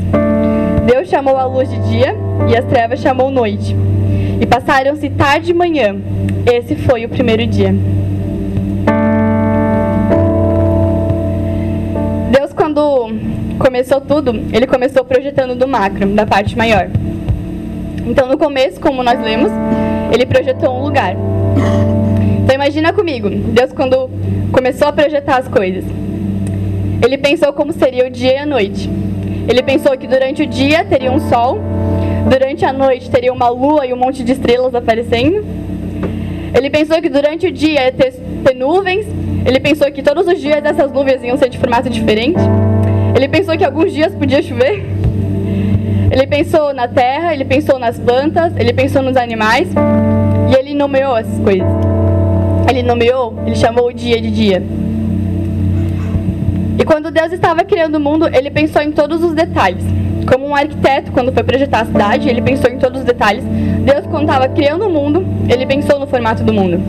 Deus 0.85 1.07
chamou 1.07 1.37
a 1.37 1.45
luz 1.45 1.69
de 1.69 1.79
dia 1.89 2.15
e 2.49 2.55
as 2.55 2.65
trevas 2.65 2.99
chamou 2.99 3.29
noite. 3.29 3.75
E 4.41 4.45
passaram-se 4.45 5.09
tarde 5.09 5.51
e 5.51 5.53
manhã. 5.53 5.95
Esse 6.45 6.75
foi 6.75 7.05
o 7.05 7.09
primeiro 7.09 7.45
dia. 7.45 7.75
Começou 13.57 14.01
tudo, 14.01 14.31
ele 14.53 14.67
começou 14.67 15.03
projetando 15.03 15.55
do 15.55 15.67
macro, 15.67 16.07
da 16.07 16.25
parte 16.25 16.57
maior. 16.57 16.89
Então, 18.05 18.27
no 18.27 18.37
começo, 18.37 18.79
como 18.79 19.03
nós 19.03 19.19
lemos, 19.21 19.51
ele 20.13 20.25
projetou 20.25 20.77
um 20.77 20.83
lugar. 20.83 21.15
Então, 22.43 22.55
imagina 22.55 22.93
comigo, 22.93 23.29
Deus, 23.29 23.71
quando 23.73 24.09
começou 24.51 24.87
a 24.87 24.93
projetar 24.93 25.37
as 25.37 25.47
coisas, 25.47 25.83
ele 27.05 27.17
pensou 27.17 27.51
como 27.53 27.73
seria 27.73 28.07
o 28.07 28.09
dia 28.09 28.33
e 28.33 28.37
a 28.37 28.45
noite. 28.45 28.89
Ele 29.47 29.61
pensou 29.61 29.97
que 29.97 30.07
durante 30.07 30.43
o 30.43 30.45
dia 30.45 30.83
teria 30.85 31.11
um 31.11 31.19
sol 31.29 31.59
durante 32.27 32.65
a 32.65 32.73
noite 32.73 33.09
teria 33.09 33.31
uma 33.31 33.49
lua 33.49 33.85
e 33.85 33.93
um 33.93 33.97
monte 33.97 34.23
de 34.23 34.33
estrelas 34.33 34.75
aparecendo. 34.75 35.43
Ele 36.53 36.69
pensou 36.69 37.01
que 37.01 37.09
durante 37.09 37.47
o 37.47 37.51
dia 37.51 37.85
ia 37.85 37.91
ter, 37.91 38.13
ter 38.43 38.53
nuvens. 38.53 39.05
Ele 39.45 39.59
pensou 39.59 39.91
que 39.91 40.03
todos 40.03 40.27
os 40.27 40.39
dias 40.39 40.63
essas 40.63 40.91
nuvens 40.91 41.23
iam 41.23 41.37
ser 41.37 41.49
de 41.49 41.57
formato 41.57 41.89
diferente. 41.89 42.39
Ele 43.17 43.27
pensou 43.27 43.57
que 43.57 43.65
alguns 43.65 43.91
dias 43.91 44.13
podia 44.13 44.43
chover. 44.43 44.85
Ele 46.11 46.27
pensou 46.27 46.71
na 46.71 46.87
terra, 46.87 47.33
ele 47.33 47.45
pensou 47.45 47.79
nas 47.79 47.97
plantas, 47.97 48.53
ele 48.55 48.71
pensou 48.71 49.01
nos 49.01 49.17
animais. 49.17 49.67
E 50.51 50.55
ele 50.55 50.75
nomeou 50.75 51.15
as 51.15 51.25
coisas. 51.39 51.67
Ele 52.69 52.83
nomeou, 52.83 53.33
ele 53.43 53.55
chamou 53.55 53.87
o 53.87 53.91
dia 53.91 54.21
de 54.21 54.29
dia. 54.29 54.63
E 56.77 56.85
quando 56.85 57.09
Deus 57.09 57.31
estava 57.31 57.63
criando 57.63 57.95
o 57.95 57.99
mundo, 57.99 58.27
ele 58.31 58.51
pensou 58.51 58.83
em 58.83 58.91
todos 58.91 59.23
os 59.23 59.33
detalhes. 59.33 59.83
Como 60.31 60.45
um 60.45 60.53
arquiteto, 60.53 61.11
quando 61.11 61.33
foi 61.33 61.43
projetar 61.43 61.81
a 61.81 61.85
cidade, 61.85 62.29
ele 62.29 62.43
pensou 62.43 62.69
em 62.69 62.77
todos 62.77 62.99
os 62.99 63.05
detalhes. 63.05 63.43
Deus, 63.83 64.05
quando 64.05 64.29
estava 64.29 64.47
criando 64.47 64.85
o 64.85 64.91
mundo, 64.91 65.25
ele 65.49 65.65
pensou 65.65 65.99
no 65.99 66.05
formato 66.05 66.43
do 66.43 66.53
mundo. 66.53 66.79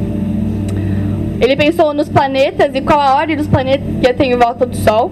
Ele 1.41 1.57
pensou 1.57 1.95
nos 1.95 2.11
planetas 2.11 2.75
e 2.75 2.83
qual 2.83 3.01
a 3.01 3.15
ordem 3.15 3.35
dos 3.35 3.47
planetas 3.47 3.87
que 3.99 4.07
ia 4.07 4.13
ter 4.13 4.25
em 4.25 4.37
volta 4.37 4.67
do 4.67 4.77
Sol. 4.77 5.11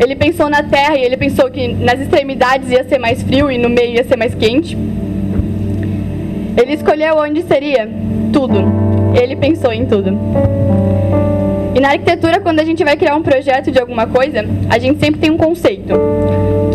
Ele 0.00 0.16
pensou 0.16 0.48
na 0.48 0.62
Terra 0.62 0.96
e 0.96 1.04
ele 1.04 1.16
pensou 1.16 1.50
que 1.50 1.68
nas 1.68 2.00
extremidades 2.00 2.70
ia 2.70 2.84
ser 2.84 2.98
mais 2.98 3.22
frio 3.22 3.50
e 3.50 3.58
no 3.58 3.68
meio 3.68 3.94
ia 3.94 4.04
ser 4.04 4.16
mais 4.16 4.34
quente. 4.34 4.76
Ele 6.56 6.72
escolheu 6.72 7.16
onde 7.18 7.42
seria 7.42 7.88
tudo. 8.32 8.64
Ele 9.20 9.36
pensou 9.36 9.72
em 9.72 9.86
tudo. 9.86 10.18
E 11.74 11.80
na 11.80 11.90
arquitetura, 11.90 12.40
quando 12.40 12.60
a 12.60 12.64
gente 12.64 12.84
vai 12.84 12.96
criar 12.96 13.16
um 13.16 13.22
projeto 13.22 13.70
de 13.70 13.80
alguma 13.80 14.06
coisa, 14.06 14.44
a 14.70 14.78
gente 14.78 15.00
sempre 15.00 15.20
tem 15.20 15.30
um 15.30 15.36
conceito 15.36 15.92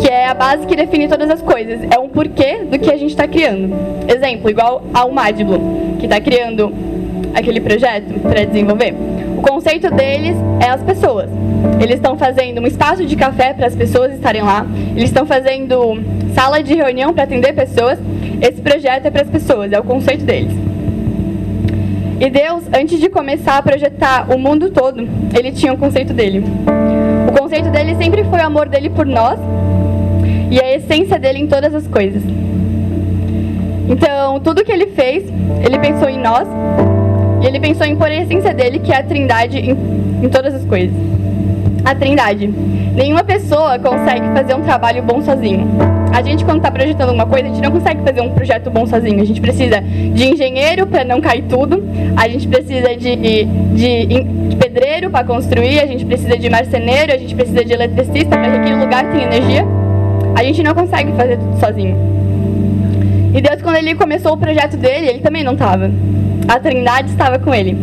que 0.00 0.08
é 0.08 0.26
a 0.26 0.34
base 0.34 0.66
que 0.66 0.74
define 0.74 1.08
todas 1.08 1.30
as 1.30 1.42
coisas. 1.42 1.80
É 1.90 1.98
um 1.98 2.08
porquê 2.08 2.60
do 2.70 2.78
que 2.78 2.90
a 2.90 2.96
gente 2.96 3.10
está 3.10 3.26
criando. 3.26 3.74
Exemplo, 4.08 4.50
igual 4.50 4.82
ao 4.92 5.10
Madiblo, 5.10 5.60
que 5.98 6.06
está 6.06 6.20
criando 6.20 6.72
aquele 7.34 7.60
projeto 7.60 8.18
para 8.20 8.44
desenvolver? 8.44 8.94
O 9.40 9.42
conceito 9.42 9.90
deles 9.90 10.36
é 10.60 10.68
as 10.68 10.82
pessoas. 10.82 11.30
Eles 11.80 11.94
estão 11.94 12.14
fazendo 12.18 12.60
um 12.60 12.66
espaço 12.66 13.06
de 13.06 13.16
café 13.16 13.54
para 13.54 13.66
as 13.66 13.74
pessoas 13.74 14.12
estarem 14.12 14.42
lá. 14.42 14.66
Eles 14.90 15.04
estão 15.04 15.24
fazendo 15.24 15.98
sala 16.34 16.62
de 16.62 16.74
reunião 16.74 17.14
para 17.14 17.24
atender 17.24 17.54
pessoas. 17.54 17.98
Esse 18.42 18.60
projeto 18.60 19.06
é 19.06 19.10
para 19.10 19.22
as 19.22 19.30
pessoas, 19.30 19.72
é 19.72 19.80
o 19.80 19.82
conceito 19.82 20.26
deles. 20.26 20.52
E 22.20 22.28
Deus, 22.28 22.64
antes 22.78 23.00
de 23.00 23.08
começar 23.08 23.56
a 23.56 23.62
projetar 23.62 24.30
o 24.30 24.38
mundo 24.38 24.68
todo, 24.68 25.08
ele 25.34 25.52
tinha 25.52 25.72
um 25.72 25.78
conceito 25.78 26.12
dele. 26.12 26.44
O 27.26 27.40
conceito 27.40 27.70
dele 27.70 27.94
sempre 27.94 28.24
foi 28.24 28.40
o 28.40 28.44
amor 28.44 28.68
dele 28.68 28.90
por 28.90 29.06
nós 29.06 29.40
e 30.50 30.60
a 30.60 30.76
essência 30.76 31.18
dele 31.18 31.38
em 31.38 31.46
todas 31.46 31.74
as 31.74 31.86
coisas. 31.86 32.22
Então, 33.88 34.38
tudo 34.40 34.62
que 34.62 34.70
ele 34.70 34.88
fez, 34.88 35.24
ele 35.64 35.78
pensou 35.78 36.10
em 36.10 36.18
nós 36.18 36.46
e 37.40 37.46
ele 37.46 37.58
pensou 37.58 37.86
em 37.86 37.96
pôr 37.96 38.08
a 38.08 38.14
essência 38.14 38.52
dele, 38.52 38.78
que 38.78 38.92
é 38.92 38.98
a 38.98 39.02
trindade, 39.02 39.58
em, 39.58 39.76
em 40.22 40.28
todas 40.28 40.54
as 40.54 40.64
coisas. 40.64 40.94
A 41.84 41.94
trindade. 41.94 42.46
Nenhuma 42.94 43.24
pessoa 43.24 43.78
consegue 43.78 44.26
fazer 44.34 44.54
um 44.54 44.62
trabalho 44.62 45.02
bom 45.02 45.22
sozinho. 45.22 45.66
A 46.12 46.20
gente, 46.22 46.44
quando 46.44 46.58
está 46.58 46.70
projetando 46.70 47.10
uma 47.10 47.24
coisa, 47.24 47.46
a 47.46 47.48
gente 47.48 47.62
não 47.62 47.70
consegue 47.70 48.02
fazer 48.02 48.20
um 48.20 48.30
projeto 48.30 48.70
bom 48.70 48.86
sozinho. 48.86 49.22
A 49.22 49.24
gente 49.24 49.40
precisa 49.40 49.80
de 49.80 50.24
engenheiro 50.24 50.86
para 50.86 51.04
não 51.04 51.20
cair 51.20 51.44
tudo, 51.48 51.82
a 52.16 52.28
gente 52.28 52.46
precisa 52.46 52.94
de, 52.94 53.16
de, 53.16 53.44
de 53.44 54.56
pedreiro 54.56 55.08
para 55.08 55.24
construir, 55.24 55.80
a 55.80 55.86
gente 55.86 56.04
precisa 56.04 56.36
de 56.36 56.50
marceneiro, 56.50 57.14
a 57.14 57.16
gente 57.16 57.34
precisa 57.34 57.64
de 57.64 57.72
eletricista 57.72 58.36
para 58.36 58.50
que 58.50 58.56
aquele 58.58 58.76
lugar 58.76 59.10
tenha 59.10 59.24
energia. 59.24 59.64
A 60.34 60.44
gente 60.44 60.62
não 60.62 60.74
consegue 60.74 61.12
fazer 61.12 61.38
tudo 61.38 61.58
sozinho. 61.58 61.96
E 63.32 63.40
Deus, 63.40 63.62
quando 63.62 63.76
ele 63.76 63.94
começou 63.94 64.32
o 64.32 64.36
projeto 64.36 64.76
dele, 64.76 65.08
ele 65.08 65.18
também 65.20 65.44
não 65.44 65.52
estava. 65.52 65.90
A 66.50 66.58
Trindade 66.58 67.10
estava 67.10 67.38
com 67.38 67.54
ele. 67.54 67.76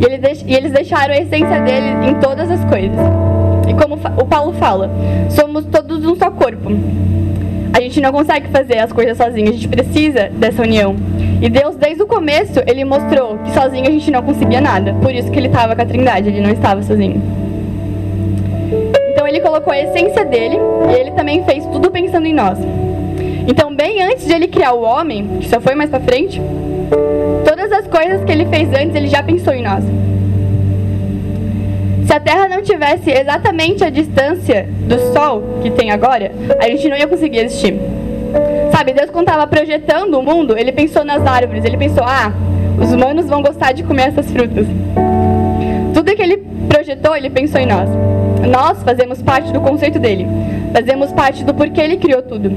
E, 0.00 0.04
ele 0.04 0.54
eles 0.54 0.70
deixaram 0.70 1.14
a 1.14 1.18
essência 1.18 1.60
dele 1.62 2.10
em 2.10 2.14
todas 2.20 2.48
as 2.48 2.64
coisas. 2.66 2.96
E 3.68 3.74
como 3.74 3.96
o 3.96 4.24
Paulo 4.24 4.52
fala, 4.52 4.88
somos 5.28 5.64
todos 5.64 6.06
um 6.06 6.14
só 6.14 6.30
corpo. 6.30 6.70
A 7.76 7.80
gente 7.80 8.00
não 8.00 8.12
consegue 8.12 8.46
fazer 8.50 8.78
as 8.78 8.92
coisas 8.92 9.16
sozinho, 9.16 9.48
a 9.48 9.52
gente 9.52 9.66
precisa 9.66 10.28
dessa 10.28 10.62
união. 10.62 10.94
E 11.40 11.48
Deus, 11.48 11.74
desde 11.74 12.04
o 12.04 12.06
começo, 12.06 12.60
ele 12.68 12.84
mostrou 12.84 13.36
que 13.38 13.50
sozinho 13.50 13.88
a 13.88 13.90
gente 13.90 14.12
não 14.12 14.22
conseguia 14.22 14.60
nada. 14.60 14.94
Por 15.02 15.12
isso 15.12 15.28
que 15.32 15.38
ele 15.40 15.48
estava 15.48 15.74
com 15.74 15.82
a 15.82 15.84
Trindade, 15.84 16.28
ele 16.28 16.40
não 16.40 16.50
estava 16.50 16.84
sozinho. 16.84 17.20
Então 19.10 19.26
ele 19.26 19.40
colocou 19.40 19.72
a 19.72 19.80
essência 19.80 20.24
dele 20.24 20.56
e 20.88 21.00
ele 21.00 21.10
também 21.10 21.44
fez 21.44 21.66
tudo 21.66 21.90
pensando 21.90 22.26
em 22.26 22.32
nós. 22.32 22.60
Então, 23.48 23.74
bem 23.74 24.00
antes 24.02 24.24
de 24.24 24.32
ele 24.32 24.46
criar 24.46 24.72
o 24.72 24.82
homem, 24.82 25.38
que 25.40 25.48
só 25.48 25.60
foi 25.60 25.74
mais 25.74 25.90
para 25.90 25.98
frente, 25.98 26.40
todas 27.72 27.78
as 27.78 27.86
coisas 27.86 28.24
que 28.24 28.30
ele 28.30 28.44
fez 28.46 28.68
antes, 28.68 28.94
ele 28.94 29.08
já 29.08 29.22
pensou 29.22 29.54
em 29.54 29.62
nós. 29.62 29.82
Se 32.06 32.12
a 32.12 32.20
Terra 32.20 32.46
não 32.46 32.60
tivesse 32.62 33.10
exatamente 33.10 33.82
a 33.82 33.88
distância 33.88 34.68
do 34.86 34.98
Sol 35.14 35.42
que 35.62 35.70
tem 35.70 35.90
agora, 35.90 36.30
a 36.60 36.68
gente 36.68 36.86
não 36.88 36.96
ia 36.96 37.06
conseguir 37.06 37.38
existir. 37.38 37.74
Sabe, 38.70 38.92
Deus 38.92 39.10
quando 39.10 39.28
estava 39.28 39.46
projetando 39.46 40.18
o 40.18 40.22
mundo, 40.22 40.56
ele 40.58 40.70
pensou 40.72 41.02
nas 41.02 41.26
árvores, 41.26 41.64
ele 41.64 41.78
pensou, 41.78 42.04
ah, 42.04 42.32
os 42.78 42.92
humanos 42.92 43.26
vão 43.26 43.40
gostar 43.40 43.72
de 43.72 43.82
comer 43.82 44.08
essas 44.08 44.30
frutas. 44.30 44.66
Tudo 45.94 46.14
que 46.14 46.22
ele 46.22 46.44
projetou, 46.68 47.16
ele 47.16 47.30
pensou 47.30 47.60
em 47.60 47.66
nós. 47.66 47.88
Nós 48.46 48.82
fazemos 48.82 49.22
parte 49.22 49.50
do 49.50 49.60
conceito 49.60 49.98
dele, 49.98 50.26
fazemos 50.74 51.10
parte 51.12 51.42
do 51.44 51.54
porquê 51.54 51.80
ele 51.80 51.96
criou 51.96 52.20
tudo. 52.20 52.50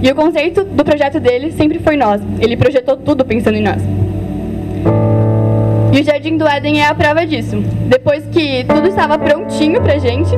E 0.00 0.10
o 0.10 0.14
conceito 0.14 0.64
do 0.64 0.84
projeto 0.84 1.18
dele 1.18 1.50
sempre 1.52 1.78
foi 1.80 1.96
nós. 1.96 2.20
Ele 2.40 2.56
projetou 2.56 2.96
tudo 2.96 3.24
pensando 3.24 3.56
em 3.56 3.62
nós. 3.62 3.82
E 5.92 6.00
o 6.00 6.04
Jardim 6.04 6.36
do 6.36 6.46
Éden 6.46 6.80
é 6.80 6.86
a 6.86 6.94
prova 6.94 7.26
disso. 7.26 7.56
Depois 7.86 8.24
que 8.26 8.64
tudo 8.64 8.86
estava 8.86 9.18
prontinho 9.18 9.80
pra 9.80 9.98
gente, 9.98 10.30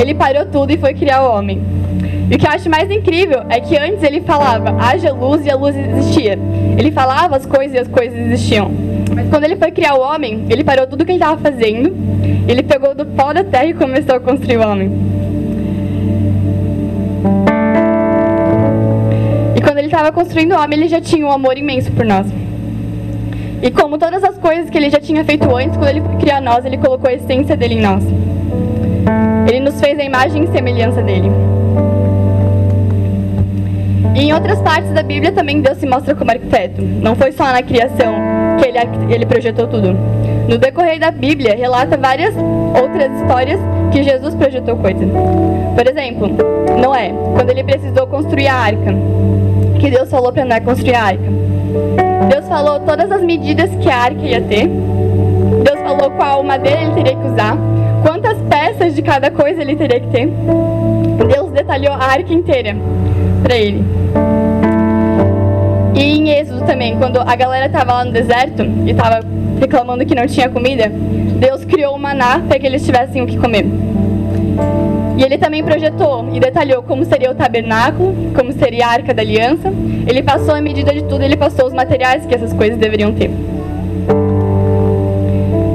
ele 0.00 0.14
parou 0.14 0.46
tudo 0.46 0.72
e 0.72 0.78
foi 0.78 0.94
criar 0.94 1.22
o 1.22 1.32
homem. 1.32 1.62
E 2.30 2.34
o 2.34 2.38
que 2.38 2.46
eu 2.46 2.50
acho 2.50 2.68
mais 2.68 2.90
incrível 2.90 3.44
é 3.48 3.60
que 3.60 3.76
antes 3.76 4.02
ele 4.02 4.20
falava, 4.20 4.76
haja 4.82 5.12
luz 5.12 5.46
e 5.46 5.50
a 5.50 5.56
luz 5.56 5.76
existia. 5.76 6.38
Ele 6.76 6.90
falava 6.90 7.36
as 7.36 7.46
coisas 7.46 7.74
e 7.74 7.78
as 7.78 7.88
coisas 7.88 8.18
existiam. 8.18 8.70
Mas 9.14 9.28
quando 9.28 9.44
ele 9.44 9.56
foi 9.56 9.70
criar 9.70 9.94
o 9.94 10.00
homem, 10.00 10.44
ele 10.50 10.64
parou 10.64 10.86
tudo 10.86 11.04
que 11.04 11.12
ele 11.12 11.18
estava 11.18 11.40
fazendo, 11.40 11.94
ele 12.48 12.62
pegou 12.62 12.94
do 12.94 13.06
pó 13.06 13.32
da 13.32 13.44
terra 13.44 13.66
e 13.66 13.74
começou 13.74 14.16
a 14.16 14.20
construir 14.20 14.58
o 14.58 14.68
homem. 14.68 15.17
Estava 19.98 20.12
construindo 20.12 20.52
o 20.52 20.60
homem, 20.60 20.78
ele 20.78 20.88
já 20.88 21.00
tinha 21.00 21.26
um 21.26 21.32
amor 21.32 21.58
imenso 21.58 21.90
por 21.90 22.04
nós. 22.04 22.24
E 23.60 23.68
como 23.72 23.98
todas 23.98 24.22
as 24.22 24.38
coisas 24.38 24.70
que 24.70 24.78
ele 24.78 24.90
já 24.90 25.00
tinha 25.00 25.24
feito 25.24 25.52
antes, 25.52 25.76
quando 25.76 25.88
ele 25.88 26.02
criou 26.20 26.40
nós, 26.40 26.64
ele 26.64 26.78
colocou 26.78 27.10
a 27.10 27.14
essência 27.14 27.56
dele 27.56 27.74
em 27.74 27.80
nós. 27.80 28.04
Ele 29.48 29.58
nos 29.58 29.80
fez 29.80 29.98
a 29.98 30.04
imagem 30.04 30.44
e 30.44 30.46
semelhança 30.52 31.02
dele. 31.02 31.28
E 34.14 34.20
em 34.20 34.32
outras 34.32 34.60
partes 34.60 34.92
da 34.92 35.02
Bíblia 35.02 35.32
também 35.32 35.60
Deus 35.60 35.78
se 35.78 35.86
mostra 35.86 36.14
como 36.14 36.30
arquiteto. 36.30 36.80
Não 36.80 37.16
foi 37.16 37.32
só 37.32 37.46
na 37.46 37.62
criação 37.62 38.14
que 38.60 38.68
ele, 38.68 38.78
ele 39.12 39.26
projetou 39.26 39.66
tudo. 39.66 39.96
No 40.48 40.58
decorrer 40.58 41.00
da 41.00 41.10
Bíblia, 41.10 41.56
relata 41.56 41.96
várias 41.96 42.34
outras 42.80 43.10
histórias 43.20 43.58
que 43.90 44.04
Jesus 44.04 44.36
projetou 44.36 44.76
coisas. 44.76 45.08
Por 45.74 45.88
exemplo, 45.88 46.28
Noé, 46.80 47.12
quando 47.34 47.50
ele 47.50 47.64
precisou 47.64 48.06
construir 48.06 48.46
a 48.46 48.54
arca, 48.54 48.94
que 49.78 49.90
Deus 49.90 50.10
falou 50.10 50.32
para 50.32 50.44
Noé 50.44 50.60
construir 50.60 50.94
a 50.94 51.04
arca. 51.04 51.22
Deus 52.28 52.48
falou 52.48 52.80
todas 52.80 53.10
as 53.10 53.22
medidas 53.22 53.70
que 53.76 53.88
a 53.88 53.96
arca 53.96 54.22
ia 54.22 54.40
ter. 54.40 54.66
Deus 54.66 55.80
falou 55.80 56.10
qual 56.10 56.42
madeira 56.42 56.82
ele 56.82 56.94
teria 56.94 57.16
que 57.16 57.26
usar, 57.26 57.56
quantas 58.02 58.36
peças 58.48 58.94
de 58.94 59.02
cada 59.02 59.30
coisa 59.30 59.60
ele 59.60 59.76
teria 59.76 60.00
que 60.00 60.08
ter. 60.08 60.28
Deus 61.32 61.52
detalhou 61.52 61.92
a 61.92 62.04
arca 62.04 62.32
inteira 62.32 62.76
para 63.42 63.56
ele. 63.56 63.84
E 65.94 66.02
em 66.02 66.30
Êxodo 66.30 66.64
também, 66.64 66.96
quando 66.96 67.18
a 67.18 67.34
galera 67.34 67.66
estava 67.66 67.92
lá 67.92 68.04
no 68.04 68.12
deserto 68.12 68.62
e 68.84 68.90
estava 68.90 69.20
reclamando 69.60 70.04
que 70.04 70.14
não 70.14 70.26
tinha 70.26 70.48
comida, 70.48 70.88
Deus 70.88 71.64
criou 71.64 71.94
o 71.94 71.98
maná 71.98 72.40
para 72.46 72.58
que 72.58 72.66
eles 72.66 72.84
tivessem 72.84 73.22
o 73.22 73.26
que 73.26 73.36
comer. 73.36 73.64
E 75.18 75.22
ele 75.24 75.36
também 75.36 75.64
projetou 75.64 76.28
e 76.32 76.38
detalhou 76.38 76.80
como 76.80 77.04
seria 77.04 77.32
o 77.32 77.34
tabernáculo, 77.34 78.14
como 78.36 78.52
seria 78.52 78.86
a 78.86 78.90
arca 78.90 79.12
da 79.12 79.20
aliança. 79.20 79.72
Ele 80.06 80.22
passou 80.22 80.54
a 80.54 80.60
medida 80.60 80.92
de 80.92 81.02
tudo, 81.02 81.22
ele 81.22 81.36
passou 81.36 81.66
os 81.66 81.72
materiais 81.72 82.24
que 82.24 82.32
essas 82.32 82.52
coisas 82.52 82.78
deveriam 82.78 83.12
ter. 83.12 83.28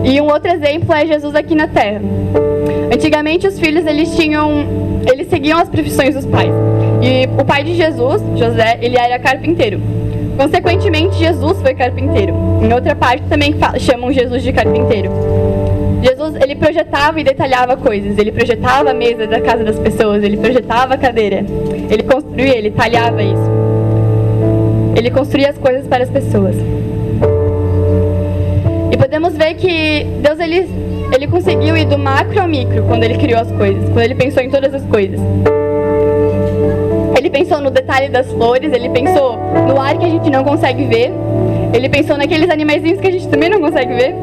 E 0.05 0.21
um 0.21 0.27
outro 0.27 0.49
exemplo 0.49 0.93
é 0.93 1.05
Jesus 1.05 1.35
aqui 1.35 1.55
na 1.55 1.67
Terra. 1.67 1.99
Antigamente 2.93 3.45
os 3.45 3.59
filhos 3.59 3.85
eles 3.85 4.15
tinham, 4.15 4.65
eles 5.11 5.27
seguiam 5.27 5.59
as 5.59 5.67
profissões 5.67 6.15
dos 6.15 6.25
pais. 6.25 6.53
E 7.01 7.27
o 7.37 7.43
pai 7.43 7.65
de 7.65 7.75
Jesus, 7.75 8.21
José, 8.37 8.77
ele 8.81 8.97
era 8.97 9.19
carpinteiro. 9.19 9.81
Consequentemente, 10.37 11.17
Jesus 11.17 11.61
foi 11.61 11.73
carpinteiro. 11.73 12.33
Em 12.61 12.73
outra 12.73 12.95
parte 12.95 13.23
também 13.27 13.53
chamam 13.77 14.09
Jesus 14.09 14.41
de 14.41 14.53
carpinteiro. 14.53 15.11
Jesus, 16.23 16.35
ele 16.41 16.55
projetava 16.55 17.19
e 17.19 17.23
detalhava 17.23 17.75
coisas. 17.75 18.17
Ele 18.17 18.31
projetava 18.31 18.91
a 18.91 18.93
mesa 18.93 19.27
da 19.27 19.41
casa 19.41 19.63
das 19.63 19.77
pessoas, 19.77 20.23
ele 20.23 20.37
projetava 20.37 20.93
a 20.93 20.97
cadeira. 20.97 21.45
Ele 21.89 22.03
construía, 22.03 22.57
ele 22.57 22.71
talhava 22.71 23.21
isso. 23.21 23.51
Ele 24.95 25.11
construía 25.11 25.49
as 25.49 25.57
coisas 25.57 25.85
para 25.87 26.03
as 26.03 26.09
pessoas. 26.09 26.55
E 28.91 28.97
podemos 28.97 29.35
ver 29.35 29.55
que 29.55 30.05
Deus 30.21 30.39
ele, 30.39 30.69
ele 31.13 31.27
conseguiu 31.27 31.75
ir 31.75 31.85
do 31.85 31.97
macro 31.97 32.39
ao 32.39 32.47
micro 32.47 32.83
quando 32.83 33.03
ele 33.03 33.17
criou 33.17 33.41
as 33.41 33.51
coisas, 33.51 33.83
quando 33.85 34.03
ele 34.03 34.15
pensou 34.15 34.41
em 34.43 34.49
todas 34.49 34.73
as 34.73 34.85
coisas. 34.85 35.19
Ele 37.17 37.29
pensou 37.29 37.59
no 37.59 37.71
detalhe 37.71 38.09
das 38.09 38.31
flores, 38.31 38.71
ele 38.71 38.89
pensou 38.89 39.37
no 39.67 39.79
ar 39.79 39.97
que 39.97 40.05
a 40.05 40.09
gente 40.09 40.29
não 40.29 40.43
consegue 40.43 40.85
ver, 40.85 41.11
ele 41.73 41.89
pensou 41.89 42.17
naqueles 42.17 42.49
animaizinhos 42.49 42.99
que 42.99 43.07
a 43.07 43.11
gente 43.11 43.27
também 43.27 43.49
não 43.49 43.59
consegue 43.59 43.93
ver. 43.93 44.15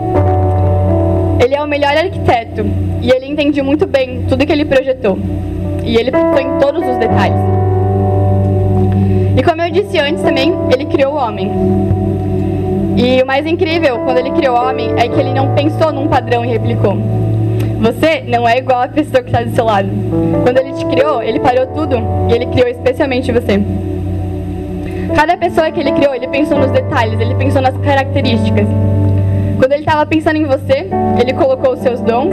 Ele 1.42 1.54
é 1.54 1.62
o 1.62 1.66
melhor 1.66 1.96
arquiteto 1.96 2.66
e 3.00 3.10
ele 3.10 3.26
entende 3.26 3.62
muito 3.62 3.86
bem 3.86 4.26
tudo 4.28 4.44
que 4.44 4.52
ele 4.52 4.66
projetou. 4.66 5.18
E 5.82 5.96
ele 5.96 6.10
pensou 6.10 6.38
em 6.38 6.58
todos 6.58 6.86
os 6.86 6.98
detalhes. 6.98 7.40
E 9.36 9.42
como 9.42 9.62
eu 9.62 9.70
disse 9.70 9.98
antes 9.98 10.22
também, 10.22 10.52
ele 10.70 10.84
criou 10.84 11.14
o 11.14 11.16
homem. 11.16 11.50
E 12.96 13.22
o 13.22 13.26
mais 13.26 13.46
incrível 13.46 14.00
quando 14.00 14.18
ele 14.18 14.30
criou 14.32 14.54
o 14.54 14.60
homem 14.60 14.92
é 14.98 15.08
que 15.08 15.18
ele 15.18 15.32
não 15.32 15.54
pensou 15.54 15.90
num 15.90 16.06
padrão 16.08 16.44
e 16.44 16.48
replicou. 16.48 16.94
Você 17.80 18.22
não 18.28 18.46
é 18.46 18.58
igual 18.58 18.82
a 18.82 18.88
pessoa 18.88 19.22
que 19.22 19.30
está 19.30 19.42
do 19.42 19.54
seu 19.54 19.64
lado. 19.64 19.88
Quando 20.42 20.58
ele 20.58 20.74
te 20.74 20.84
criou, 20.84 21.22
ele 21.22 21.40
parou 21.40 21.66
tudo 21.68 21.96
e 22.28 22.34
ele 22.34 22.44
criou 22.46 22.68
especialmente 22.68 23.32
você. 23.32 23.58
Cada 25.16 25.38
pessoa 25.38 25.70
que 25.70 25.80
ele 25.80 25.92
criou, 25.92 26.14
ele 26.14 26.28
pensou 26.28 26.58
nos 26.58 26.70
detalhes, 26.70 27.18
ele 27.18 27.34
pensou 27.34 27.62
nas 27.62 27.76
características. 27.78 28.66
Quando 29.60 29.72
ele 29.72 29.82
estava 29.82 30.06
pensando 30.06 30.36
em 30.36 30.46
você, 30.46 30.88
ele 31.20 31.34
colocou 31.34 31.74
os 31.74 31.80
seus 31.80 32.00
dons. 32.00 32.32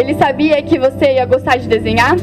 Ele 0.00 0.14
sabia 0.14 0.62
que 0.62 0.78
você 0.78 1.16
ia 1.16 1.26
gostar 1.26 1.58
de 1.58 1.68
desenhar. 1.68 2.16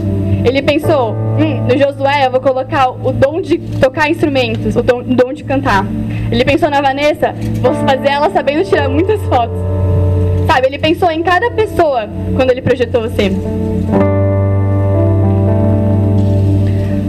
Ele 0.43 0.59
pensou, 0.63 1.11
hum, 1.11 1.67
no 1.69 1.77
Josué 1.77 2.25
eu 2.25 2.31
vou 2.31 2.41
colocar 2.41 2.89
o 2.89 3.11
dom 3.11 3.39
de 3.39 3.59
tocar 3.79 4.09
instrumentos, 4.09 4.75
o 4.75 4.81
dom, 4.81 5.33
de 5.33 5.43
cantar. 5.43 5.85
Ele 6.31 6.43
pensou 6.43 6.67
na 6.67 6.81
Vanessa, 6.81 7.35
vou 7.61 7.75
fazer 7.75 8.07
ela 8.07 8.31
sabendo 8.31 8.67
tirar 8.67 8.89
muitas 8.89 9.21
fotos. 9.25 9.59
Sabe, 10.47 10.65
ele 10.65 10.79
pensou 10.79 11.11
em 11.11 11.21
cada 11.21 11.51
pessoa 11.51 12.09
quando 12.35 12.49
ele 12.49 12.63
projetou 12.63 13.03
você. 13.03 13.31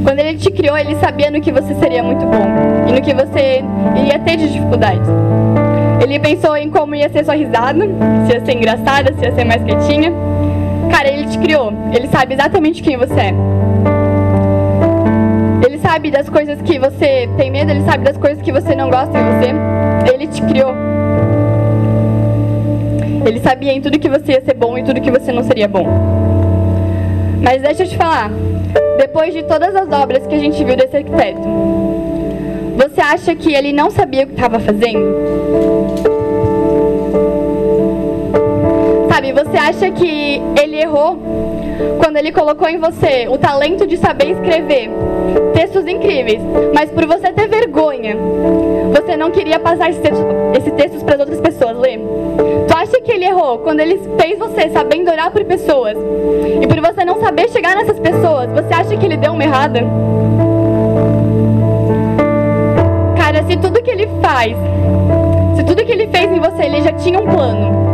Quando 0.05 0.19
ele 0.19 0.37
te 0.37 0.51
criou, 0.51 0.77
ele 0.77 0.95
sabia 0.97 1.31
no 1.31 1.41
que 1.41 1.53
você 1.53 1.75
seria 1.77 2.03
muito 2.03 2.27
bom 2.27 2.87
e 2.87 2.93
no 2.93 3.01
que 3.01 3.15
você 3.15 3.65
iria 3.97 4.19
ter 4.19 4.37
de 4.37 4.53
dificuldades. 4.53 5.09
Ele 6.01 6.19
pensou 6.19 6.57
em 6.57 6.71
como 6.71 6.95
ia 6.95 7.09
ser 7.09 7.25
sua 7.25 7.35
risada, 7.35 7.87
se 8.27 8.33
ia 8.33 8.45
ser 8.45 8.57
engraçada, 8.57 9.13
se 9.15 9.25
ia 9.25 9.35
ser 9.35 9.45
mais 9.45 9.63
quietinha. 9.63 10.13
Cara, 10.91 11.09
ele 11.09 11.27
te 11.27 11.39
criou. 11.39 11.73
Ele 11.93 12.09
sabe 12.09 12.35
exatamente 12.35 12.83
quem 12.83 12.97
você 12.97 13.21
é. 13.21 13.35
Ele 15.67 15.79
sabe 15.79 16.11
das 16.11 16.29
coisas 16.29 16.63
que 16.63 16.79
você 16.79 17.29
tem 17.37 17.51
medo, 17.51 17.71
ele 17.71 17.83
sabe 17.85 18.05
das 18.05 18.17
coisas 18.17 18.41
que 18.43 18.53
você 18.53 18.75
não 18.75 18.91
gosta 18.91 19.19
em 19.19 19.25
você. 19.25 20.13
Ele 20.13 20.27
te 20.27 20.41
criou. 20.43 20.75
Ele 23.27 23.41
sabia 23.41 23.73
em 23.73 23.81
tudo 23.81 23.99
que 23.99 24.09
você 24.09 24.33
ia 24.33 24.41
ser 24.41 24.55
bom 24.55 24.79
e 24.79 24.85
tudo 24.85 25.01
que 25.01 25.11
você 25.11 25.33
não 25.33 25.43
seria 25.43 25.69
bom. 25.69 25.87
Mas 27.43 27.63
deixa 27.63 27.83
eu 27.85 27.89
te 27.89 27.97
falar, 27.97 28.31
depois 28.99 29.33
de 29.35 29.43
todas 29.43 29.75
as 29.75 29.91
obras 29.93 30.27
que 30.27 30.35
a 30.35 30.39
gente 30.39 30.63
viu 30.65 30.77
desse 30.77 30.97
arquiteto, 30.97 31.41
você 32.79 33.01
acha 33.01 33.35
que 33.35 33.53
ele 33.53 33.73
não 33.73 33.91
sabia 33.91 34.23
o 34.23 34.27
que 34.29 34.35
estava 34.35 34.61
fazendo? 34.61 35.17
Sabe, 39.13 39.33
você 39.33 39.57
acha 39.57 39.91
que 39.91 40.41
ele 40.63 40.81
errou 40.81 41.19
quando 41.99 42.17
ele 42.19 42.31
colocou 42.31 42.69
em 42.69 42.79
você 42.79 43.27
o 43.29 43.37
talento 43.37 43.85
de 43.85 43.97
saber 43.97 44.31
escrever 44.31 44.91
textos 45.55 45.89
incríveis, 45.89 46.41
mas 46.73 46.89
por 46.93 47.05
você 47.05 47.33
ter 47.33 47.49
vergonha, 47.49 48.17
você 48.95 49.17
não 49.17 49.33
queria 49.33 49.59
passar 49.59 49.91
esses 49.91 50.01
textos, 50.01 50.25
esses 50.57 50.73
textos 50.75 51.03
para 51.03 51.15
as 51.15 51.21
outras 51.21 51.41
pessoas 51.41 51.77
ler? 51.77 51.99
Tu 52.69 52.77
acha 52.77 53.01
que 53.01 53.11
ele 53.11 53.25
errou 53.25 53.59
quando 53.59 53.81
ele 53.81 54.01
fez 54.21 54.39
você 54.39 54.71
sabendo 54.71 55.11
orar 55.11 55.33
por 55.33 55.45
pessoas 55.45 55.97
e 56.63 56.65
por 56.65 56.81
você 56.81 57.05
não 57.05 57.19
saber 57.19 57.49
chegar 57.49 57.75
nessas 57.75 57.99
pessoas, 57.99 58.49
você 58.53 58.73
acha 58.73 58.97
que 58.97 59.05
ele 59.05 59.17
deu 59.17 59.33
uma 59.33 59.43
errada? 59.43 59.81
Se 63.49 63.57
tudo 63.57 63.83
que 63.83 63.91
ele 63.91 64.07
faz, 64.21 64.55
se 65.57 65.65
tudo 65.65 65.83
que 65.83 65.91
ele 65.91 66.07
fez 66.09 66.31
em 66.31 66.39
você, 66.39 66.65
ele 66.65 66.83
já 66.83 66.93
tinha 66.93 67.19
um 67.19 67.27
plano. 67.27 67.89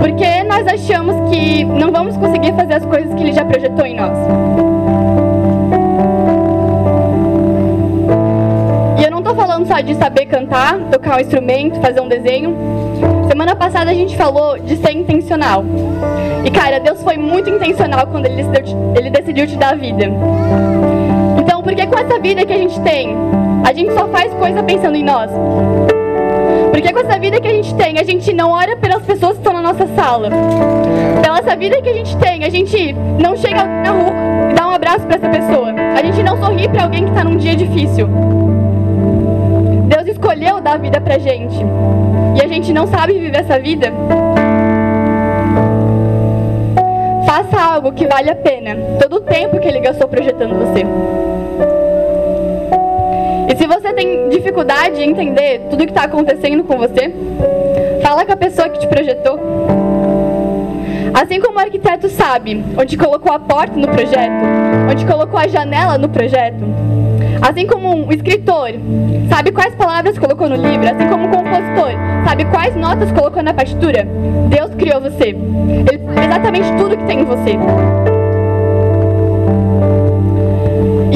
Porque 0.00 0.42
nós 0.42 0.66
achamos 0.66 1.30
que 1.30 1.64
não 1.64 1.92
vamos 1.92 2.16
conseguir 2.16 2.52
fazer 2.54 2.74
as 2.74 2.84
coisas 2.84 3.14
que 3.14 3.22
ele 3.22 3.32
já 3.32 3.44
projetou 3.44 3.86
em 3.86 3.94
nós. 3.94 4.18
E 8.98 9.04
eu 9.04 9.10
não 9.12 9.22
tô 9.22 9.32
falando 9.36 9.64
só 9.68 9.80
de 9.80 9.94
saber 9.94 10.26
cantar, 10.26 10.76
tocar 10.90 11.18
um 11.18 11.20
instrumento, 11.20 11.80
fazer 11.80 12.00
um 12.00 12.08
desenho. 12.08 12.56
Semana 13.28 13.54
passada 13.54 13.92
a 13.92 13.94
gente 13.94 14.16
falou 14.16 14.58
de 14.58 14.76
ser 14.76 14.90
intencional. 14.90 15.64
E 16.44 16.50
cara, 16.50 16.80
Deus 16.80 17.00
foi 17.04 17.16
muito 17.16 17.48
intencional 17.48 18.08
quando 18.08 18.26
ele 18.26 18.42
decidiu, 18.42 18.92
ele 18.96 19.10
decidiu 19.10 19.46
te 19.46 19.56
dar 19.56 19.74
a 19.74 19.76
vida. 19.76 20.10
Então, 21.38 21.62
por 21.62 21.76
que 21.76 21.86
com 21.86 21.96
essa 21.96 22.18
vida 22.18 22.44
que 22.44 22.52
a 22.52 22.58
gente 22.58 22.80
tem, 22.80 23.16
a 23.66 23.72
gente 23.72 23.92
só 23.94 24.06
faz 24.06 24.32
coisa 24.34 24.62
pensando 24.62 24.94
em 24.94 25.02
nós? 25.02 25.28
Porque 26.70 26.92
com 26.92 27.00
essa 27.00 27.18
vida 27.18 27.40
que 27.40 27.48
a 27.48 27.50
gente 27.50 27.74
tem, 27.74 27.98
a 27.98 28.04
gente 28.04 28.32
não 28.32 28.52
ora 28.52 28.76
pelas 28.76 29.02
pessoas 29.02 29.32
que 29.32 29.38
estão 29.38 29.52
na 29.52 29.60
nossa 29.60 29.88
sala. 29.88 30.30
Pela 31.20 31.40
essa 31.40 31.56
vida 31.56 31.82
que 31.82 31.88
a 31.88 31.92
gente 31.92 32.16
tem, 32.18 32.44
a 32.44 32.48
gente 32.48 32.92
não 32.92 33.36
chega 33.36 33.64
na 33.64 33.90
rua 33.90 34.12
e 34.50 34.54
dá 34.54 34.68
um 34.68 34.70
abraço 34.70 35.04
para 35.06 35.16
essa 35.16 35.28
pessoa. 35.28 35.72
A 35.72 36.00
gente 36.00 36.22
não 36.22 36.38
sorri 36.38 36.68
para 36.68 36.84
alguém 36.84 37.04
que 37.04 37.10
está 37.10 37.24
num 37.24 37.36
dia 37.36 37.56
difícil. 37.56 38.08
Deus 39.88 40.06
escolheu 40.08 40.60
dar 40.60 40.78
vida 40.78 41.00
pra 41.00 41.18
gente. 41.18 41.58
E 42.36 42.44
a 42.44 42.46
gente 42.46 42.72
não 42.72 42.86
sabe 42.86 43.14
viver 43.14 43.40
essa 43.40 43.58
vida. 43.58 43.92
Faça 47.26 47.60
algo 47.60 47.92
que 47.92 48.06
vale 48.06 48.30
a 48.30 48.36
pena. 48.36 48.76
Todo 49.00 49.16
o 49.16 49.20
tempo 49.20 49.58
que 49.58 49.66
ele 49.66 49.80
gastou 49.80 50.06
projetando 50.06 50.54
você. 50.54 50.84
Você 53.86 53.92
tem 53.92 54.28
dificuldade 54.30 55.00
em 55.00 55.10
entender 55.10 55.60
tudo 55.70 55.84
que 55.84 55.92
está 55.92 56.02
acontecendo 56.02 56.64
com 56.64 56.76
você, 56.76 57.14
fala 58.02 58.26
com 58.26 58.32
a 58.32 58.36
pessoa 58.36 58.68
que 58.68 58.80
te 58.80 58.86
projetou. 58.88 59.38
Assim 61.14 61.40
como 61.40 61.56
o 61.56 61.60
arquiteto 61.60 62.08
sabe 62.08 62.64
onde 62.76 62.96
colocou 62.96 63.32
a 63.32 63.38
porta 63.38 63.78
no 63.78 63.86
projeto, 63.86 64.42
onde 64.90 65.06
colocou 65.06 65.38
a 65.38 65.46
janela 65.46 65.96
no 65.98 66.08
projeto, 66.08 66.64
assim 67.40 67.64
como 67.64 67.94
um 67.94 68.10
escritor 68.10 68.72
sabe 69.28 69.52
quais 69.52 69.72
palavras 69.76 70.18
colocou 70.18 70.48
no 70.48 70.56
livro, 70.56 70.84
assim 70.84 71.08
como 71.08 71.28
um 71.28 71.30
compositor 71.30 71.92
sabe 72.26 72.44
quais 72.46 72.74
notas 72.74 73.12
colocou 73.12 73.40
na 73.40 73.54
partitura, 73.54 74.04
Deus 74.48 74.74
criou 74.74 75.00
você. 75.00 75.28
Ele 75.28 76.04
sabe 76.12 76.26
exatamente 76.26 76.72
tudo 76.76 76.96
que 76.96 77.04
tem 77.04 77.20
em 77.20 77.24
você. 77.24 78.15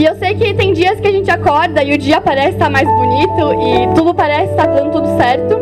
E 0.00 0.04
eu 0.06 0.14
sei 0.14 0.34
que 0.34 0.54
tem 0.54 0.72
dias 0.72 0.98
que 0.98 1.06
a 1.06 1.12
gente 1.12 1.30
acorda 1.30 1.84
e 1.84 1.92
o 1.92 1.98
dia 1.98 2.22
parece 2.22 2.52
estar 2.52 2.70
mais 2.70 2.88
bonito 2.88 3.52
e 3.62 3.94
tudo 3.94 4.14
parece 4.14 4.50
estar 4.50 4.64
dando 4.64 4.92
tudo 4.92 5.14
certo. 5.18 5.58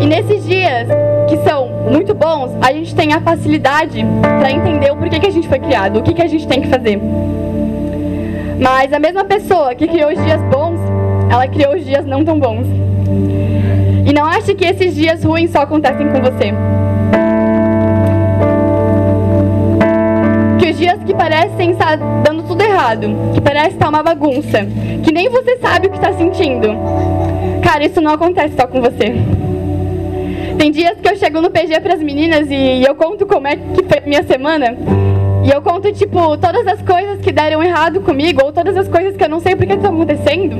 E 0.00 0.06
nesses 0.06 0.46
dias 0.46 0.86
que 1.28 1.36
são 1.38 1.66
muito 1.90 2.14
bons, 2.14 2.52
a 2.62 2.72
gente 2.72 2.94
tem 2.94 3.12
a 3.12 3.20
facilidade 3.20 4.06
para 4.22 4.52
entender 4.52 4.92
o 4.92 4.96
porquê 4.96 5.18
que 5.18 5.26
a 5.26 5.32
gente 5.32 5.48
foi 5.48 5.58
criado, 5.58 5.98
o 5.98 6.02
que, 6.04 6.14
que 6.14 6.22
a 6.22 6.28
gente 6.28 6.46
tem 6.46 6.60
que 6.60 6.68
fazer. 6.68 7.00
Mas 8.60 8.92
a 8.92 9.00
mesma 9.00 9.24
pessoa 9.24 9.74
que 9.74 9.88
criou 9.88 10.12
os 10.12 10.24
dias 10.24 10.40
bons, 10.42 10.78
ela 11.28 11.48
criou 11.48 11.74
os 11.74 11.84
dias 11.84 12.06
não 12.06 12.24
tão 12.24 12.38
bons. 12.38 12.64
E 14.06 14.12
não 14.12 14.24
ache 14.24 14.54
que 14.54 14.64
esses 14.64 14.94
dias 14.94 15.24
ruins 15.24 15.50
só 15.50 15.62
acontecem 15.62 16.08
com 16.10 16.20
você. 16.20 16.54
Dias 20.80 20.98
que 21.04 21.12
parecem 21.12 21.72
estar 21.72 21.98
dando 22.24 22.42
tudo 22.42 22.62
errado, 22.62 23.06
que 23.34 23.40
parece 23.42 23.74
estar 23.74 23.90
uma 23.90 24.02
bagunça, 24.02 24.66
que 25.04 25.12
nem 25.12 25.28
você 25.28 25.58
sabe 25.58 25.88
o 25.88 25.90
que 25.90 25.98
está 25.98 26.10
sentindo. 26.14 26.68
Cara, 27.62 27.84
isso 27.84 28.00
não 28.00 28.10
acontece 28.10 28.56
só 28.56 28.66
com 28.66 28.80
você. 28.80 29.14
Tem 30.56 30.70
dias 30.70 30.98
que 30.98 31.06
eu 31.06 31.16
chego 31.16 31.42
no 31.42 31.50
PG 31.50 31.80
para 31.80 31.92
as 31.92 32.02
meninas 32.02 32.50
e 32.50 32.82
eu 32.82 32.94
conto 32.94 33.26
como 33.26 33.46
é 33.46 33.56
que 33.56 33.84
foi 33.84 34.00
minha 34.06 34.22
semana. 34.22 34.74
E 35.44 35.50
eu 35.50 35.60
conto, 35.60 35.92
tipo, 35.92 36.38
todas 36.38 36.66
as 36.66 36.80
coisas 36.80 37.20
que 37.20 37.30
deram 37.30 37.62
errado 37.62 38.00
comigo, 38.00 38.42
ou 38.42 38.50
todas 38.50 38.74
as 38.74 38.88
coisas 38.88 39.14
que 39.16 39.24
eu 39.24 39.28
não 39.28 39.40
sei 39.40 39.54
porque 39.54 39.74
estão 39.74 39.92
acontecendo. 39.92 40.56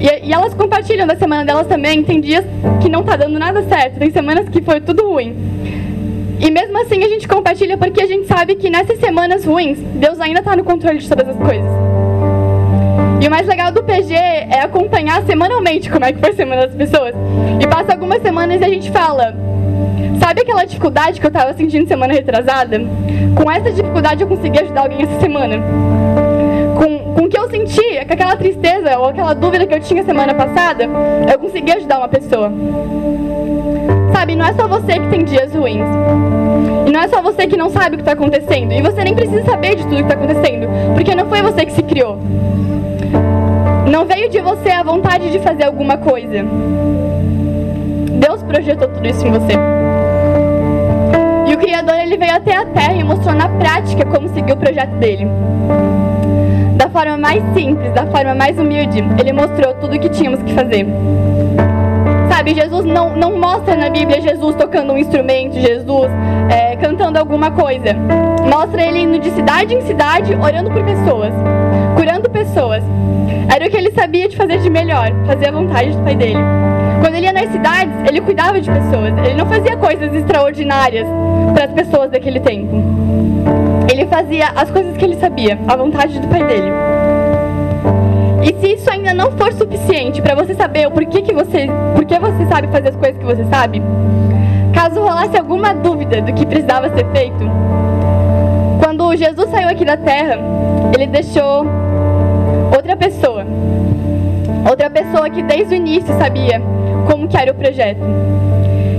E, 0.00 0.28
e, 0.28 0.32
elas 0.32 0.54
compartilham 0.54 1.06
da 1.06 1.16
semana 1.16 1.44
delas 1.44 1.66
também. 1.66 2.02
Tem 2.02 2.22
dias 2.22 2.44
que 2.80 2.88
não 2.88 3.02
tá 3.02 3.16
dando 3.16 3.38
nada 3.38 3.62
certo, 3.64 3.98
tem 3.98 4.10
semanas 4.10 4.48
que 4.48 4.62
foi 4.62 4.80
tudo 4.80 5.10
ruim. 5.10 5.36
E 6.40 6.50
mesmo 6.50 6.80
assim 6.80 7.02
a 7.02 7.08
gente 7.08 7.26
compartilha 7.26 7.76
porque 7.76 8.00
a 8.00 8.06
gente 8.06 8.26
sabe 8.26 8.54
que 8.54 8.70
nessas 8.70 8.98
semanas 9.00 9.44
ruins, 9.44 9.78
Deus 9.94 10.20
ainda 10.20 10.38
está 10.38 10.54
no 10.56 10.64
controle 10.64 10.98
de 10.98 11.08
todas 11.08 11.28
as 11.28 11.36
coisas. 11.36 11.70
E 13.20 13.26
o 13.26 13.30
mais 13.30 13.46
legal 13.48 13.72
do 13.72 13.82
PG 13.82 14.14
é 14.14 14.60
acompanhar 14.60 15.22
semanalmente 15.24 15.90
como 15.90 16.04
é 16.04 16.12
que 16.12 16.20
foi 16.20 16.30
a 16.30 16.34
semana 16.34 16.66
das 16.68 16.76
pessoas. 16.76 17.14
E 17.60 17.66
passa 17.66 17.92
algumas 17.92 18.22
semanas 18.22 18.60
e 18.60 18.64
a 18.64 18.68
gente 18.68 18.90
fala: 18.92 19.34
Sabe 20.20 20.42
aquela 20.42 20.64
dificuldade 20.64 21.18
que 21.18 21.26
eu 21.26 21.28
estava 21.28 21.52
sentindo 21.54 21.88
semana 21.88 22.12
retrasada? 22.12 22.80
Com 23.34 23.50
essa 23.50 23.72
dificuldade 23.72 24.22
eu 24.22 24.28
consegui 24.28 24.60
ajudar 24.60 24.82
alguém 24.82 25.02
essa 25.02 25.18
semana. 25.18 25.56
Com, 26.76 27.14
com 27.14 27.24
o 27.24 27.28
que 27.28 27.38
eu 27.38 27.50
senti, 27.50 28.04
com 28.06 28.12
aquela 28.12 28.36
tristeza 28.36 28.98
ou 28.98 29.06
aquela 29.06 29.34
dúvida 29.34 29.66
que 29.66 29.74
eu 29.74 29.80
tinha 29.80 30.04
semana 30.04 30.34
passada, 30.34 30.88
eu 31.30 31.38
consegui 31.40 31.72
ajudar 31.72 31.98
uma 31.98 32.08
pessoa. 32.08 32.52
Sabe, 34.18 34.34
não 34.34 34.46
é 34.46 34.52
só 34.52 34.66
você 34.66 34.98
que 34.98 35.06
tem 35.10 35.22
dias 35.22 35.54
ruins. 35.54 35.86
E 36.88 36.90
não 36.90 37.00
é 37.00 37.06
só 37.06 37.22
você 37.22 37.46
que 37.46 37.56
não 37.56 37.70
sabe 37.70 37.94
o 37.94 37.98
que 37.98 38.02
está 38.02 38.14
acontecendo. 38.14 38.72
E 38.72 38.82
você 38.82 39.04
nem 39.04 39.14
precisa 39.14 39.44
saber 39.44 39.76
de 39.76 39.84
tudo 39.84 39.94
que 39.94 40.02
está 40.02 40.14
acontecendo. 40.14 40.66
Porque 40.92 41.14
não 41.14 41.28
foi 41.28 41.40
você 41.40 41.64
que 41.64 41.70
se 41.70 41.84
criou. 41.84 42.18
Não 43.88 44.04
veio 44.06 44.28
de 44.28 44.40
você 44.40 44.70
a 44.70 44.82
vontade 44.82 45.30
de 45.30 45.38
fazer 45.38 45.66
alguma 45.66 45.98
coisa. 45.98 46.44
Deus 48.10 48.42
projetou 48.42 48.88
tudo 48.88 49.06
isso 49.06 49.24
em 49.24 49.30
você. 49.30 49.52
E 51.46 51.54
o 51.54 51.58
Criador 51.58 51.94
ele 52.00 52.16
veio 52.16 52.34
até 52.34 52.56
a 52.56 52.66
Terra 52.66 52.94
e 52.94 53.04
mostrou 53.04 53.36
na 53.36 53.48
prática 53.48 54.04
como 54.04 54.28
seguir 54.30 54.52
o 54.52 54.56
projeto 54.56 54.96
dele. 54.96 55.28
Da 56.74 56.90
forma 56.90 57.16
mais 57.16 57.40
simples, 57.54 57.92
da 57.92 58.04
forma 58.06 58.34
mais 58.34 58.58
humilde, 58.58 58.98
ele 59.16 59.32
mostrou 59.32 59.74
tudo 59.74 59.94
o 59.94 60.00
que 60.00 60.08
tínhamos 60.08 60.42
que 60.42 60.52
fazer. 60.54 60.88
Sabe, 62.38 62.54
Jesus 62.54 62.84
não, 62.84 63.16
não 63.16 63.36
mostra 63.36 63.74
na 63.74 63.90
Bíblia 63.90 64.20
Jesus 64.20 64.54
tocando 64.54 64.92
um 64.92 64.96
instrumento, 64.96 65.58
Jesus 65.58 66.08
é, 66.48 66.76
cantando 66.76 67.18
alguma 67.18 67.50
coisa. 67.50 67.92
Mostra 68.48 68.80
ele 68.80 69.00
indo 69.00 69.18
de 69.18 69.28
cidade 69.32 69.74
em 69.74 69.80
cidade, 69.80 70.36
orando 70.36 70.70
por 70.70 70.84
pessoas, 70.84 71.32
curando 71.96 72.30
pessoas. 72.30 72.84
Era 73.52 73.66
o 73.66 73.68
que 73.68 73.76
ele 73.76 73.90
sabia 73.90 74.28
de 74.28 74.36
fazer 74.36 74.58
de 74.58 74.70
melhor, 74.70 75.10
fazer 75.26 75.48
a 75.48 75.50
vontade 75.50 75.90
do 75.90 76.04
Pai 76.04 76.14
dele. 76.14 76.38
Quando 77.00 77.16
ele 77.16 77.26
ia 77.26 77.32
nas 77.32 77.50
cidades, 77.50 77.92
ele 78.08 78.20
cuidava 78.20 78.60
de 78.60 78.70
pessoas. 78.70 79.18
Ele 79.24 79.34
não 79.34 79.46
fazia 79.46 79.76
coisas 79.76 80.14
extraordinárias 80.14 81.08
para 81.52 81.64
as 81.64 81.72
pessoas 81.72 82.08
daquele 82.08 82.38
tempo. 82.38 82.76
Ele 83.90 84.06
fazia 84.06 84.50
as 84.54 84.70
coisas 84.70 84.96
que 84.96 85.04
ele 85.04 85.16
sabia, 85.16 85.58
a 85.66 85.74
vontade 85.74 86.16
do 86.20 86.28
Pai 86.28 86.44
dele. 86.44 86.70
E 88.42 88.54
se 88.60 88.74
isso 88.74 88.90
ainda 88.90 89.12
não 89.12 89.32
for 89.32 89.52
suficiente 89.52 90.22
para 90.22 90.34
você 90.34 90.54
saber 90.54 90.86
o 90.86 90.90
porquê 90.90 91.22
que 91.22 91.32
você, 91.32 91.66
porquê 91.94 92.18
você 92.18 92.46
sabe 92.46 92.68
fazer 92.68 92.90
as 92.90 92.96
coisas 92.96 93.18
que 93.18 93.24
você 93.24 93.44
sabe, 93.46 93.82
caso 94.72 95.00
rolasse 95.00 95.36
alguma 95.36 95.74
dúvida 95.74 96.22
do 96.22 96.32
que 96.32 96.46
precisava 96.46 96.88
ser 96.90 97.06
feito, 97.12 97.44
quando 98.82 99.14
Jesus 99.16 99.50
saiu 99.50 99.68
aqui 99.68 99.84
da 99.84 99.96
terra, 99.96 100.38
ele 100.94 101.06
deixou 101.06 101.66
outra 102.74 102.96
pessoa. 102.96 103.44
Outra 104.68 104.88
pessoa 104.90 105.28
que 105.30 105.42
desde 105.42 105.74
o 105.74 105.76
início 105.76 106.16
sabia 106.18 106.60
como 107.06 107.26
que 107.28 107.36
era 107.36 107.50
o 107.50 107.54
projeto. 107.54 108.00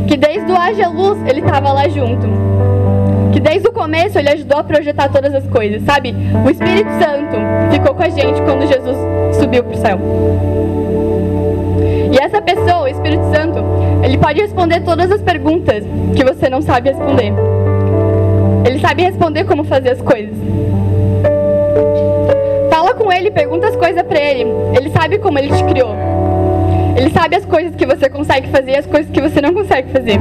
Que 0.08 0.18
desde 0.18 0.52
o 0.52 0.56
Haja 0.56 0.90
Luz 0.90 1.20
ele 1.28 1.40
estava 1.40 1.72
lá 1.72 1.88
junto. 1.88 2.28
Que 3.40 3.44
desde 3.44 3.70
o 3.70 3.72
começo 3.72 4.20
ele 4.20 4.28
ajudou 4.28 4.60
a 4.60 4.64
projetar 4.66 5.08
todas 5.08 5.34
as 5.34 5.48
coisas, 5.48 5.82
sabe? 5.84 6.14
O 6.46 6.50
Espírito 6.50 6.90
Santo 7.02 7.38
ficou 7.72 7.96
com 7.96 8.04
a 8.04 8.10
gente 8.10 8.42
quando 8.42 8.68
Jesus 8.68 8.98
subiu 9.40 9.64
para 9.64 9.78
o 9.78 9.78
céu. 9.78 10.00
E 12.12 12.18
essa 12.18 12.42
pessoa, 12.42 12.82
o 12.82 12.88
Espírito 12.90 13.24
Santo, 13.34 13.64
ele 14.04 14.18
pode 14.18 14.42
responder 14.42 14.82
todas 14.82 15.10
as 15.10 15.22
perguntas 15.22 15.86
que 16.18 16.22
você 16.22 16.50
não 16.50 16.62
sabe 16.62 16.90
responder. 16.90 17.32
Ele 18.66 18.80
sabe 18.82 19.04
responder 19.04 19.46
como 19.46 19.64
fazer 19.64 19.92
as 19.92 20.02
coisas. 20.02 20.36
Fala 22.70 22.94
com 22.94 23.10
ele, 23.10 23.32
pergunta 23.32 23.70
as 23.70 23.76
coisas 23.78 24.04
para 24.04 24.20
ele. 24.20 24.50
Ele 24.78 24.90
sabe 24.90 25.18
como 25.18 25.40
ele 25.40 25.56
te 25.56 25.64
criou. 25.64 25.96
Ele 26.98 27.10
sabe 27.12 27.38
as 27.38 27.46
coisas 27.46 27.74
que 27.74 27.86
você 27.86 28.10
consegue 28.10 28.50
fazer 28.50 28.72
e 28.72 28.78
as 28.78 28.86
coisas 28.86 29.10
que 29.10 29.22
você 29.22 29.40
não 29.40 29.54
consegue 29.54 29.90
fazer. 29.94 30.20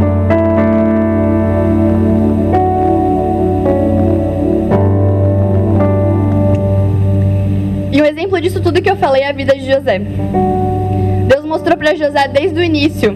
E 7.98 8.00
um 8.00 8.04
exemplo 8.04 8.40
disso 8.40 8.60
tudo 8.60 8.80
que 8.80 8.88
eu 8.88 8.94
falei 8.94 9.22
é 9.22 9.28
a 9.28 9.32
vida 9.32 9.56
de 9.56 9.66
José. 9.66 10.00
Deus 11.26 11.44
mostrou 11.44 11.76
para 11.76 11.96
José 11.96 12.28
desde 12.28 12.56
o 12.56 12.62
início 12.62 13.12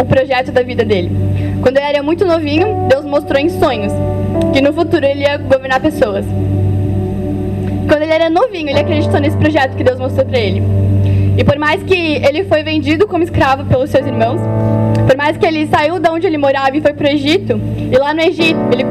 o 0.00 0.04
projeto 0.06 0.50
da 0.50 0.62
vida 0.62 0.82
dele. 0.86 1.10
Quando 1.60 1.76
ele 1.76 1.84
era 1.84 2.02
muito 2.02 2.24
novinho, 2.24 2.88
Deus 2.88 3.04
mostrou 3.04 3.38
em 3.38 3.50
sonhos 3.50 3.92
que 4.54 4.62
no 4.62 4.72
futuro 4.72 5.04
ele 5.04 5.20
ia 5.20 5.36
governar 5.36 5.80
pessoas. 5.80 6.24
Quando 7.86 8.00
ele 8.00 8.12
era 8.14 8.30
novinho, 8.30 8.70
ele 8.70 8.80
acreditou 8.80 9.20
nesse 9.20 9.36
projeto 9.36 9.76
que 9.76 9.84
Deus 9.84 9.98
mostrou 9.98 10.24
para 10.24 10.38
ele. 10.38 10.62
E 11.36 11.44
por 11.44 11.58
mais 11.58 11.82
que 11.82 11.94
ele 12.26 12.44
foi 12.44 12.62
vendido 12.62 13.06
como 13.06 13.22
escravo 13.22 13.66
pelos 13.66 13.90
seus 13.90 14.06
irmãos, 14.06 14.40
por 15.06 15.14
mais 15.14 15.36
que 15.36 15.44
ele 15.44 15.66
saiu 15.66 15.98
de 15.98 16.08
onde 16.08 16.26
ele 16.26 16.38
morava 16.38 16.74
e 16.74 16.80
foi 16.80 16.94
para 16.94 17.06
o 17.06 17.10
Egito, 17.10 17.60
e 17.92 17.98
lá 17.98 18.14
no 18.14 18.22
Egito 18.22 18.60
ele 18.72 18.86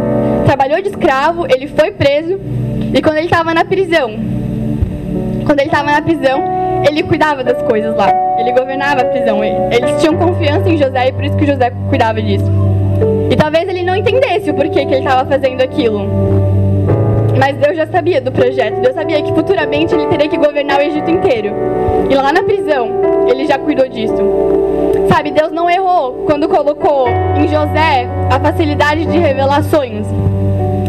trabalhou 0.45 0.80
de 0.80 0.89
escravo, 0.89 1.48
ele 1.50 1.65
foi 1.65 1.89
preso, 1.89 2.39
e 2.93 3.02
quando 3.02 3.17
ele 3.17 3.26
estava 3.26 3.56
na 3.56 3.65
prisão, 3.65 4.38
quando 5.50 5.62
ele 5.62 5.70
estava 5.70 5.92
na 5.92 6.00
prisão, 6.00 6.44
ele 6.88 7.02
cuidava 7.02 7.44
das 7.44 7.60
coisas 7.64 7.96
lá, 7.96 8.14
ele 8.38 8.52
governava 8.52 9.02
a 9.02 9.06
prisão, 9.06 9.44
eles 9.44 10.00
tinham 10.00 10.16
confiança 10.16 10.70
em 10.70 10.78
José 10.78 11.08
e 11.08 11.12
por 11.12 11.24
isso 11.24 11.36
que 11.38 11.48
José 11.48 11.74
cuidava 11.90 12.22
disso. 12.22 12.46
E 13.32 13.36
talvez 13.36 13.68
ele 13.68 13.82
não 13.82 13.96
entendesse 13.96 14.52
o 14.52 14.54
porquê 14.54 14.86
que 14.86 14.94
ele 14.94 15.00
estava 15.00 15.28
fazendo 15.28 15.60
aquilo. 15.64 16.08
Mas 17.36 17.58
Deus 17.58 17.76
já 17.76 17.88
sabia 17.88 18.22
do 18.22 18.32
projeto. 18.32 18.80
Deus 18.80 18.94
sabia 18.94 19.20
que 19.24 19.34
futuramente 19.34 19.96
ele 19.96 20.06
teria 20.06 20.28
que 20.28 20.38
governar 20.38 20.78
o 20.78 20.84
Egito 20.84 21.10
inteiro. 21.10 21.52
E 22.08 22.14
lá 22.14 22.32
na 22.32 22.44
prisão, 22.44 22.88
ele 23.28 23.48
já 23.48 23.58
cuidou 23.58 23.88
disso. 23.90 24.22
Sabe, 25.08 25.32
Deus 25.32 25.52
não 25.52 25.68
errou 25.68 26.26
quando 26.28 26.48
colocou 26.48 27.08
em 27.10 27.48
José 27.48 28.08
a 28.30 28.40
facilidade 28.40 29.04
de 29.08 29.18
revelar 29.18 29.64
sonhos. 29.64 30.06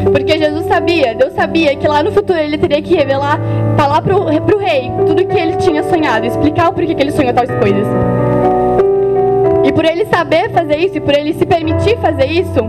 Porque 0.05 0.39
Jesus 0.39 0.67
sabia, 0.67 1.15
Deus 1.15 1.33
sabia 1.33 1.77
que 1.77 1.87
lá 1.87 2.03
no 2.03 2.11
futuro 2.13 2.39
ele 2.39 2.57
teria 2.59 2.81
que 2.81 2.95
revelar, 2.95 3.39
falar 3.77 4.03
pro, 4.03 4.25
pro 4.43 4.59
rei 4.59 4.91
tudo 5.07 5.27
que 5.27 5.39
ele 5.39 5.57
tinha 5.57 5.83
sonhado, 5.83 6.27
explicar 6.27 6.69
o 6.69 6.73
porquê 6.73 6.95
que 6.95 7.03
ele 7.03 7.13
sonhou 7.13 7.33
tais 7.33 7.51
coisas. 7.51 7.87
E 9.65 9.73
por 9.73 9.85
ele 9.85 10.07
saber 10.07 10.51
fazer 10.51 10.77
isso, 10.79 10.97
e 10.97 11.01
por 11.01 11.15
ele 11.15 11.35
se 11.35 11.47
permitir 11.47 11.97
fazer 11.99 12.27
isso, 12.27 12.61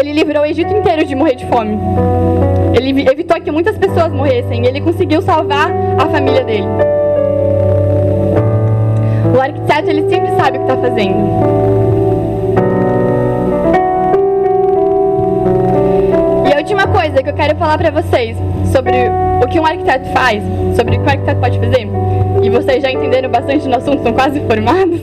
ele 0.00 0.12
livrou 0.12 0.42
o 0.42 0.46
Egito 0.46 0.72
inteiro 0.72 1.04
de 1.04 1.14
morrer 1.14 1.34
de 1.34 1.46
fome. 1.46 1.78
Ele 2.74 3.08
evitou 3.10 3.40
que 3.40 3.50
muitas 3.50 3.76
pessoas 3.76 4.12
morressem. 4.12 4.66
Ele 4.66 4.80
conseguiu 4.80 5.20
salvar 5.22 5.70
a 5.98 6.06
família 6.06 6.44
dele. 6.44 6.66
O 9.36 9.40
arquiteto 9.40 9.90
ele 9.90 10.08
sempre 10.08 10.30
sabe 10.36 10.58
o 10.58 10.64
que 10.64 10.72
está 10.72 10.76
fazendo. 10.76 11.67
Coisa 16.92 17.22
que 17.22 17.30
eu 17.30 17.34
quero 17.34 17.56
falar 17.56 17.78
para 17.78 17.90
vocês 17.90 18.36
sobre 18.72 18.92
o 19.42 19.46
que 19.48 19.58
um 19.60 19.66
arquiteto 19.66 20.08
faz, 20.10 20.42
sobre 20.76 20.96
o 20.96 21.00
que 21.00 21.06
um 21.06 21.10
arquiteto 21.10 21.40
pode 21.40 21.58
fazer, 21.58 21.88
e 22.42 22.50
vocês 22.50 22.82
já 22.82 22.90
entenderam 22.90 23.30
bastante 23.30 23.68
no 23.68 23.76
assunto, 23.76 24.02
são 24.02 24.12
quase 24.12 24.40
formados, 24.40 25.00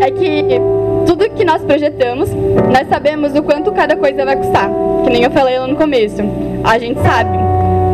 é 0.00 0.10
que 0.10 0.60
tudo 1.06 1.28
que 1.30 1.44
nós 1.44 1.62
projetamos, 1.62 2.30
nós 2.72 2.88
sabemos 2.88 3.34
o 3.34 3.42
quanto 3.42 3.72
cada 3.72 3.96
coisa 3.96 4.24
vai 4.24 4.36
custar. 4.36 4.70
Que 5.04 5.10
nem 5.10 5.22
eu 5.22 5.30
falei 5.30 5.58
lá 5.58 5.66
no 5.66 5.76
começo. 5.76 6.22
A 6.62 6.78
gente 6.78 7.00
sabe 7.00 7.30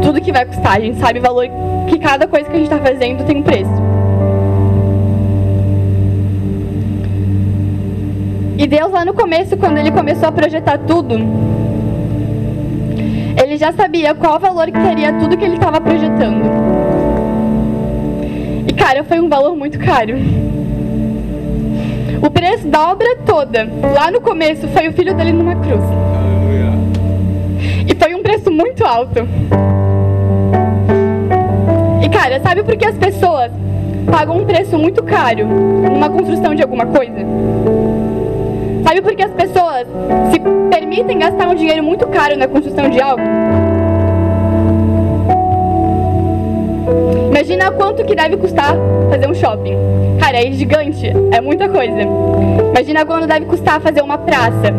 tudo 0.02 0.20
que 0.20 0.32
vai 0.32 0.44
custar, 0.44 0.76
a 0.76 0.80
gente 0.80 0.98
sabe 0.98 1.18
o 1.18 1.22
valor 1.22 1.46
que 1.88 1.98
cada 1.98 2.26
coisa 2.26 2.48
que 2.48 2.56
a 2.56 2.58
gente 2.58 2.72
está 2.72 2.78
fazendo 2.78 3.24
tem 3.24 3.36
um 3.36 3.42
preço. 3.42 3.70
E 8.58 8.66
Deus 8.66 8.92
lá 8.92 9.04
no 9.04 9.14
começo, 9.14 9.56
quando 9.56 9.78
ele 9.78 9.90
começou 9.90 10.28
a 10.28 10.32
projetar 10.32 10.78
tudo, 10.78 11.16
ele 13.42 13.56
já 13.56 13.72
sabia 13.72 14.14
qual 14.14 14.38
valor 14.38 14.66
que 14.66 14.78
teria 14.78 15.12
tudo 15.14 15.36
que 15.36 15.44
ele 15.44 15.54
estava 15.54 15.80
projetando. 15.80 16.44
E 18.68 18.72
cara, 18.74 19.02
foi 19.04 19.18
um 19.20 19.28
valor 19.28 19.56
muito 19.56 19.78
caro. 19.78 20.14
O 22.22 22.30
preço 22.30 22.68
da 22.68 22.90
obra 22.90 23.16
toda, 23.24 23.66
lá 23.94 24.10
no 24.10 24.20
começo, 24.20 24.68
foi 24.68 24.88
o 24.88 24.92
filho 24.92 25.14
dele 25.14 25.32
numa 25.32 25.56
cruz. 25.56 25.82
E 27.88 27.94
foi 27.94 28.14
um 28.14 28.22
preço 28.22 28.50
muito 28.50 28.84
alto. 28.84 29.26
E 32.02 32.08
cara, 32.10 32.40
sabe 32.40 32.62
por 32.62 32.76
que 32.76 32.86
as 32.86 32.96
pessoas 32.96 33.50
pagam 34.10 34.36
um 34.36 34.44
preço 34.44 34.78
muito 34.78 35.02
caro 35.02 35.46
numa 35.46 36.10
construção 36.10 36.54
de 36.54 36.62
alguma 36.62 36.86
coisa? 36.86 37.24
Sabe 38.90 39.02
por 39.02 39.14
que 39.14 39.22
as 39.22 39.30
pessoas 39.30 39.86
se 40.32 40.40
permitem 40.68 41.20
gastar 41.20 41.46
um 41.46 41.54
dinheiro 41.54 41.80
muito 41.80 42.08
caro 42.08 42.36
na 42.36 42.48
construção 42.48 42.90
de 42.90 43.00
algo? 43.00 43.22
Imagina 47.28 47.70
quanto 47.70 48.04
que 48.04 48.16
deve 48.16 48.36
custar 48.36 48.74
fazer 49.08 49.28
um 49.28 49.34
shopping. 49.34 49.76
Cara, 50.18 50.44
é 50.44 50.50
gigante, 50.50 51.06
é 51.30 51.40
muita 51.40 51.68
coisa. 51.68 52.00
Imagina 52.72 53.06
quando 53.06 53.28
deve 53.28 53.46
custar 53.46 53.80
fazer 53.80 54.02
uma 54.02 54.18
praça. 54.18 54.74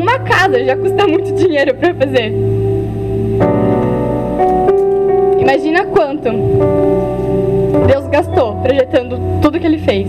Uma 0.00 0.20
casa 0.20 0.64
já 0.64 0.76
custa 0.76 1.08
muito 1.08 1.34
dinheiro 1.34 1.74
para 1.74 1.92
fazer. 1.92 2.32
Imagina 5.40 5.86
quanto 5.86 6.30
Deus 7.88 8.06
gastou 8.06 8.62
projetando 8.62 9.18
tudo 9.42 9.58
que 9.58 9.66
ele 9.66 9.78
fez. 9.78 10.06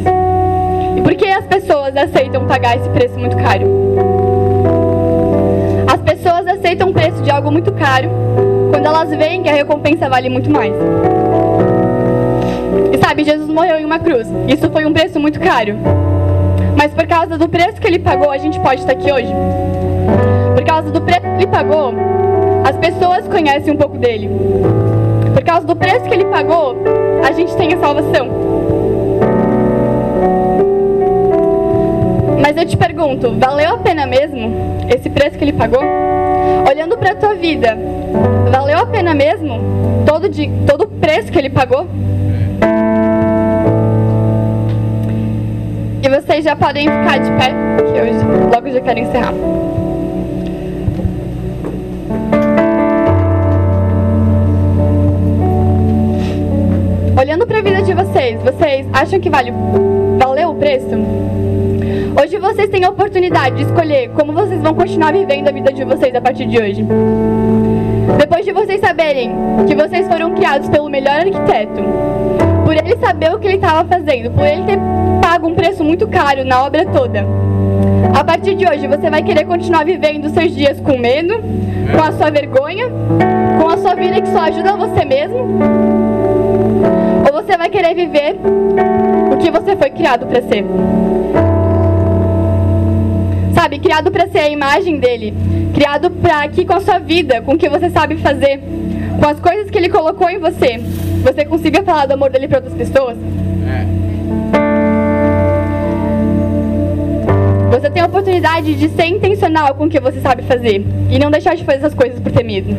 E 0.96 1.02
por 1.02 1.16
que 1.16 1.26
as 1.26 1.46
pessoas 1.46 1.96
aceitam 1.96 2.46
pagar 2.48 2.78
esse 2.78 2.90
preço 2.90 3.18
muito 3.20 3.38
caro? 3.38 3.66
As 5.88 6.02
pessoas 6.02 6.48
aceitam 6.48 6.90
o 6.90 6.94
preço 6.94 7.22
de 7.22 7.30
algo 7.30 7.52
muito 7.52 7.72
caro 7.72 8.10
quando 8.72 8.86
elas 8.86 9.10
veem 9.10 9.44
que 9.44 9.50
a 9.50 9.54
recompensa 9.54 10.10
vale 10.10 10.30
muito 10.30 10.50
mais. 10.50 10.74
E 12.94 12.98
sabe, 12.98 13.24
Jesus 13.24 13.50
morreu 13.50 13.78
em 13.78 13.86
uma 13.86 14.00
cruz. 14.00 14.28
Isso 14.48 14.70
foi 14.70 14.86
um 14.86 14.94
preço 14.94 15.20
muito 15.20 15.40
caro. 15.40 15.76
Mas 16.78 16.94
por 16.94 17.06
causa 17.06 17.38
do 17.38 17.48
preço 17.48 17.80
que 17.80 17.88
ele 17.88 18.00
pagou, 18.00 18.32
a 18.32 18.38
gente 18.38 18.60
pode 18.60 18.82
estar 18.82 18.94
aqui 18.94 19.12
hoje. 19.12 19.34
Por 20.56 20.64
causa 20.64 20.90
do 20.90 21.02
preço 21.02 21.22
que 21.22 21.28
ele 21.28 21.48
pagou, 21.48 21.94
as 22.68 22.78
pessoas 22.78 23.28
conhecem 23.28 23.74
um 23.74 23.78
pouco 23.78 23.98
dele. 23.98 24.30
Por 25.34 25.44
causa 25.44 25.66
do 25.66 25.76
preço 25.76 26.06
que 26.06 26.14
ele 26.14 26.26
pagou, 26.26 26.78
a 27.28 27.32
gente 27.32 27.56
tem 27.56 27.74
a 27.74 27.78
salvação. 27.78 28.41
Mas 32.42 32.58
eu 32.58 32.66
te 32.66 32.76
pergunto, 32.76 33.32
valeu 33.38 33.76
a 33.76 33.78
pena 33.78 34.08
mesmo 34.08 34.52
esse 34.90 35.10
preço 35.12 35.38
que 35.38 35.44
ele 35.44 35.54
pagou? 35.54 35.84
Olhando 36.68 36.98
para 36.98 37.12
a 37.12 37.16
tua 37.16 37.36
vida, 37.36 37.78
valeu 38.52 38.80
a 38.80 38.86
pena 38.88 39.14
mesmo 39.14 40.04
todo, 40.08 40.28
de, 40.28 40.50
todo 40.66 40.86
o 40.86 40.88
preço 40.88 41.32
que 41.32 41.38
ele 41.38 41.52
pagou? 41.52 41.86
E 46.02 46.10
vocês 46.10 46.44
já 46.44 46.56
podem 46.56 46.88
ficar 46.90 47.20
de 47.20 47.30
pé, 47.32 47.54
que 47.78 47.98
eu 48.00 48.50
logo 48.52 48.70
já 48.72 48.82
quero 48.82 49.00
encerrar. 49.00 49.34
Olhando 57.20 57.46
para 57.46 57.60
a 57.60 57.62
vida 57.62 57.84
de 57.84 57.94
vocês, 57.94 58.42
vocês 58.42 58.88
acham 58.92 59.20
que 59.20 59.30
vale, 59.30 59.54
valeu 60.18 60.50
o 60.50 60.56
preço? 60.56 61.51
Hoje 62.20 62.38
vocês 62.40 62.70
têm 62.70 62.84
a 62.84 62.90
oportunidade 62.90 63.56
de 63.56 63.64
escolher 63.64 64.10
como 64.10 64.34
vocês 64.34 64.62
vão 64.62 64.74
continuar 64.74 65.14
vivendo 65.14 65.48
a 65.48 65.52
vida 65.52 65.72
de 65.72 65.84
vocês 65.86 66.14
a 66.14 66.20
partir 66.20 66.46
de 66.46 66.58
hoje. 66.58 66.86
Depois 68.18 68.44
de 68.44 68.52
vocês 68.52 68.82
saberem 68.82 69.32
que 69.66 69.74
vocês 69.74 70.08
foram 70.08 70.34
criados 70.34 70.68
pelo 70.68 70.90
melhor 70.90 71.16
arquiteto, 71.16 71.82
por 72.66 72.76
ele 72.76 72.98
saber 72.98 73.34
o 73.34 73.40
que 73.40 73.48
ele 73.48 73.56
estava 73.56 73.88
fazendo, 73.88 74.30
por 74.32 74.46
ele 74.46 74.64
ter 74.64 74.78
pago 75.22 75.48
um 75.48 75.56
preço 75.56 75.84
muito 75.84 76.08
caro 76.08 76.44
na 76.44 76.66
obra 76.66 76.86
toda, 76.86 77.26
a 78.14 78.24
partir 78.24 78.56
de 78.56 78.68
hoje 78.68 78.88
você 78.88 79.10
vai 79.10 79.24
querer 79.24 79.46
continuar 79.46 79.86
vivendo 79.86 80.30
seus 80.30 80.54
dias 80.54 80.80
com 80.82 80.98
medo, 80.98 81.34
com 81.96 82.04
a 82.04 82.12
sua 82.12 82.30
vergonha, 82.30 82.88
com 83.60 83.70
a 83.70 83.78
sua 83.78 83.96
vida 83.96 84.22
que 84.22 84.28
só 84.28 84.40
ajuda 84.42 84.76
você 84.76 85.06
mesmo? 85.06 85.38
Ou 87.26 87.42
você 87.42 87.58
vai 87.58 87.70
querer 87.70 87.96
viver 87.96 88.36
o 89.32 89.38
que 89.38 89.50
você 89.50 89.76
foi 89.78 89.90
criado 89.90 90.26
para 90.26 90.42
ser? 90.42 90.66
Sabe, 93.72 93.80
criado 93.80 94.12
para 94.12 94.28
ser 94.28 94.40
a 94.40 94.50
imagem 94.50 95.00
dele, 95.00 95.34
criado 95.74 96.12
para 96.12 96.46
que 96.50 96.66
com 96.66 96.74
a 96.74 96.82
sua 96.82 97.00
vida, 97.00 97.42
com 97.42 97.54
o 97.54 97.58
que 97.58 97.70
você 97.70 97.90
sabe 97.90 98.18
fazer, 98.18 98.60
com 99.18 99.26
as 99.26 99.40
coisas 99.40 99.72
que 99.72 99.78
ele 99.78 99.88
colocou 99.88 100.30
em 100.30 100.40
você, 100.40 100.78
você 101.24 101.46
consiga 101.46 101.82
falar 101.82 102.06
do 102.06 102.14
amor 102.14 102.30
dele 102.30 102.50
para 102.50 102.58
outras 102.58 102.74
pessoas? 102.74 103.16
Você 107.70 107.90
tem 107.90 108.04
a 108.04 108.08
oportunidade 108.08 108.74
de 108.74 108.90
ser 108.90 109.06
intencional 109.06 109.74
com 109.76 109.86
o 109.86 109.90
que 109.90 110.02
você 110.02 110.20
sabe 110.20 110.44
fazer 110.44 110.86
e 111.10 111.18
não 111.18 111.32
deixar 111.32 111.56
de 111.56 111.64
fazer 111.64 111.78
essas 111.78 111.94
coisas 111.94 112.20
por 112.20 112.30
ter 112.30 112.44
medo. 112.44 112.76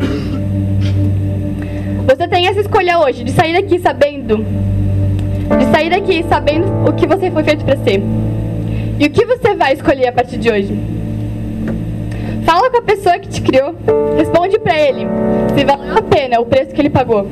Você 2.06 2.28
tem 2.28 2.48
essa 2.48 2.60
escolha 2.60 2.98
hoje 2.98 3.24
de 3.24 3.32
sair 3.32 3.54
daqui 3.54 3.78
sabendo, 3.78 4.44
de 5.58 5.64
sair 5.72 5.88
daqui 5.88 6.22
sabendo 6.28 6.66
o 6.86 6.92
que 6.92 7.06
você 7.06 7.30
foi 7.30 7.44
feito 7.44 7.64
para 7.64 7.78
ser. 7.78 8.02
E 9.02 9.06
o 9.06 9.10
que 9.10 9.26
você 9.26 9.52
vai 9.56 9.72
escolher 9.72 10.06
a 10.06 10.12
partir 10.12 10.36
de 10.36 10.48
hoje? 10.48 10.78
Fala 12.44 12.70
com 12.70 12.76
a 12.76 12.82
pessoa 12.82 13.18
que 13.18 13.28
te 13.28 13.42
criou, 13.42 13.74
responde 14.16 14.60
para 14.60 14.80
ele 14.80 15.08
se 15.56 15.64
valeu 15.64 15.98
a 15.98 16.02
pena 16.02 16.38
o 16.38 16.46
preço 16.46 16.72
que 16.72 16.80
ele 16.80 16.88
pagou. 16.88 17.26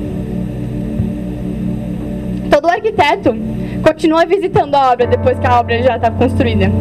Todo 2.50 2.68
arquiteto 2.68 3.36
continua 3.84 4.26
visitando 4.26 4.74
a 4.74 4.90
obra 4.90 5.06
depois 5.06 5.38
que 5.38 5.46
a 5.46 5.60
obra 5.60 5.80
já 5.80 5.94
está 5.94 6.10
construída. 6.10 6.72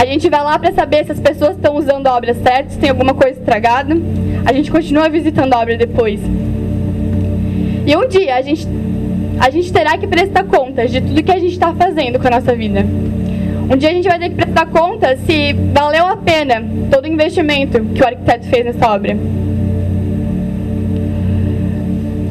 A 0.00 0.06
gente 0.06 0.30
vai 0.30 0.44
lá 0.44 0.56
para 0.56 0.72
saber 0.72 1.04
se 1.04 1.10
as 1.10 1.18
pessoas 1.18 1.56
estão 1.56 1.74
usando 1.74 2.06
a 2.06 2.14
obra 2.14 2.32
certa, 2.32 2.70
se 2.70 2.78
tem 2.78 2.90
alguma 2.90 3.12
coisa 3.12 3.40
estragada. 3.40 3.92
A 4.44 4.52
gente 4.52 4.70
continua 4.70 5.08
visitando 5.08 5.52
a 5.52 5.58
obra 5.58 5.76
depois. 5.76 6.20
E 7.84 7.96
um 7.96 8.06
dia 8.06 8.36
a 8.36 8.40
gente, 8.40 8.68
a 9.40 9.50
gente 9.50 9.72
terá 9.72 9.98
que 9.98 10.06
prestar 10.06 10.44
contas 10.44 10.92
de 10.92 11.00
tudo 11.00 11.24
que 11.24 11.32
a 11.32 11.40
gente 11.40 11.54
está 11.54 11.74
fazendo 11.74 12.20
com 12.20 12.28
a 12.28 12.30
nossa 12.30 12.54
vida. 12.54 12.86
Um 13.68 13.76
dia 13.76 13.90
a 13.90 13.92
gente 13.92 14.08
vai 14.08 14.18
ter 14.18 14.28
que 14.28 14.36
prestar 14.36 14.66
conta 14.66 15.16
se 15.16 15.52
valeu 15.72 16.06
a 16.06 16.16
pena 16.16 16.62
todo 16.88 17.04
o 17.04 17.08
investimento 17.08 17.80
que 17.86 18.00
o 18.00 18.06
arquiteto 18.06 18.46
fez 18.46 18.64
nessa 18.64 18.92
obra. 18.92 19.16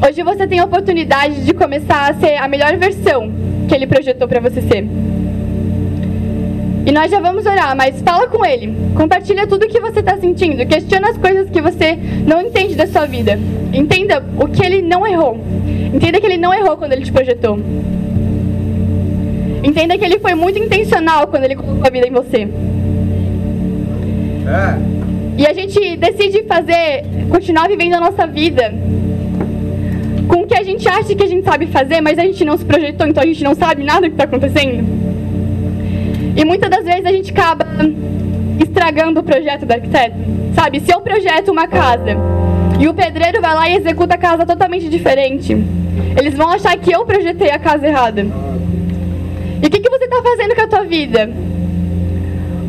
Hoje 0.06 0.22
você 0.22 0.46
tem 0.46 0.60
a 0.60 0.64
oportunidade 0.64 1.44
de 1.44 1.52
começar 1.52 2.10
a 2.10 2.14
ser 2.14 2.36
a 2.36 2.48
melhor 2.48 2.74
versão 2.78 3.30
que 3.68 3.74
ele 3.74 3.86
projetou 3.86 4.26
para 4.26 4.40
você 4.40 4.62
ser. 4.62 4.88
E 6.86 6.92
nós 6.92 7.10
já 7.10 7.20
vamos 7.20 7.44
orar, 7.44 7.76
mas 7.76 8.00
fala 8.00 8.28
com 8.28 8.44
ele. 8.44 8.74
Compartilha 8.94 9.46
tudo 9.46 9.64
o 9.66 9.68
que 9.68 9.80
você 9.80 10.00
está 10.00 10.16
sentindo. 10.16 10.64
Questiona 10.64 11.10
as 11.10 11.18
coisas 11.18 11.50
que 11.50 11.60
você 11.60 11.98
não 12.26 12.40
entende 12.40 12.74
da 12.76 12.86
sua 12.86 13.04
vida. 13.04 13.38
Entenda 13.74 14.24
o 14.38 14.48
que 14.48 14.64
ele 14.64 14.80
não 14.80 15.06
errou. 15.06 15.38
Entenda 15.92 16.18
que 16.18 16.26
ele 16.26 16.38
não 16.38 16.54
errou 16.54 16.78
quando 16.78 16.92
ele 16.92 17.04
te 17.04 17.12
projetou. 17.12 17.58
Entenda 19.62 19.96
que 19.98 20.04
ele 20.04 20.18
foi 20.18 20.34
muito 20.34 20.58
intencional 20.58 21.26
quando 21.26 21.44
ele 21.44 21.56
colocou 21.56 21.86
a 21.86 21.90
vida 21.90 22.06
em 22.06 22.12
você. 22.12 22.48
É. 24.46 24.96
E 25.38 25.46
a 25.46 25.52
gente 25.52 25.96
decide 25.96 26.44
fazer, 26.44 27.04
continuar 27.30 27.68
vivendo 27.68 27.94
a 27.94 28.00
nossa 28.00 28.26
vida 28.26 28.72
com 30.28 30.42
o 30.42 30.46
que 30.46 30.54
a 30.54 30.62
gente 30.62 30.88
acha 30.88 31.14
que 31.14 31.22
a 31.22 31.26
gente 31.26 31.44
sabe 31.44 31.66
fazer, 31.66 32.00
mas 32.00 32.18
a 32.18 32.22
gente 32.22 32.44
não 32.44 32.56
se 32.56 32.64
projetou, 32.64 33.06
então 33.06 33.22
a 33.22 33.26
gente 33.26 33.44
não 33.44 33.54
sabe 33.54 33.84
nada 33.84 34.02
do 34.02 34.06
que 34.08 34.14
está 34.14 34.24
acontecendo. 34.24 34.84
E 36.36 36.44
muitas 36.44 36.68
das 36.68 36.84
vezes 36.84 37.06
a 37.06 37.12
gente 37.12 37.30
acaba 37.30 37.66
estragando 38.60 39.20
o 39.20 39.22
projeto 39.22 39.64
do 39.64 39.72
arquiteto. 39.72 40.16
Sabe, 40.54 40.80
se 40.80 40.92
eu 40.92 41.00
projeto 41.00 41.50
uma 41.50 41.68
casa 41.68 42.16
e 42.78 42.88
o 42.88 42.94
pedreiro 42.94 43.40
vai 43.40 43.54
lá 43.54 43.68
e 43.68 43.76
executa 43.76 44.14
a 44.14 44.18
casa 44.18 44.44
totalmente 44.44 44.88
diferente, 44.88 45.56
eles 46.18 46.34
vão 46.34 46.50
achar 46.50 46.76
que 46.76 46.92
eu 46.92 47.04
projetei 47.04 47.50
a 47.50 47.58
casa 47.58 47.86
errada. 47.86 48.26
E 49.62 49.66
o 49.66 49.70
que, 49.70 49.80
que 49.80 49.90
você 49.90 50.04
está 50.04 50.22
fazendo 50.22 50.54
com 50.54 50.60
a 50.62 50.68
tua 50.68 50.84
vida? 50.84 51.30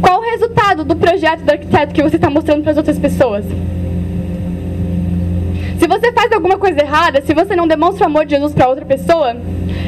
Qual 0.01 0.19
o 0.19 0.23
resultado 0.23 0.83
do 0.83 0.95
projeto 0.95 1.41
do 1.41 1.51
arquiteto 1.51 1.93
que 1.93 2.03
você 2.03 2.15
está 2.15 2.29
mostrando 2.29 2.61
para 2.61 2.71
as 2.71 2.77
outras 2.77 2.99
pessoas? 2.99 3.45
Se 5.79 5.87
você 5.87 6.11
faz 6.11 6.31
alguma 6.31 6.57
coisa 6.57 6.81
errada, 6.81 7.21
se 7.21 7.33
você 7.33 7.55
não 7.55 7.67
demonstra 7.67 8.05
o 8.05 8.07
amor 8.07 8.25
de 8.25 8.35
Jesus 8.35 8.53
para 8.53 8.67
outra 8.67 8.85
pessoa, 8.85 9.35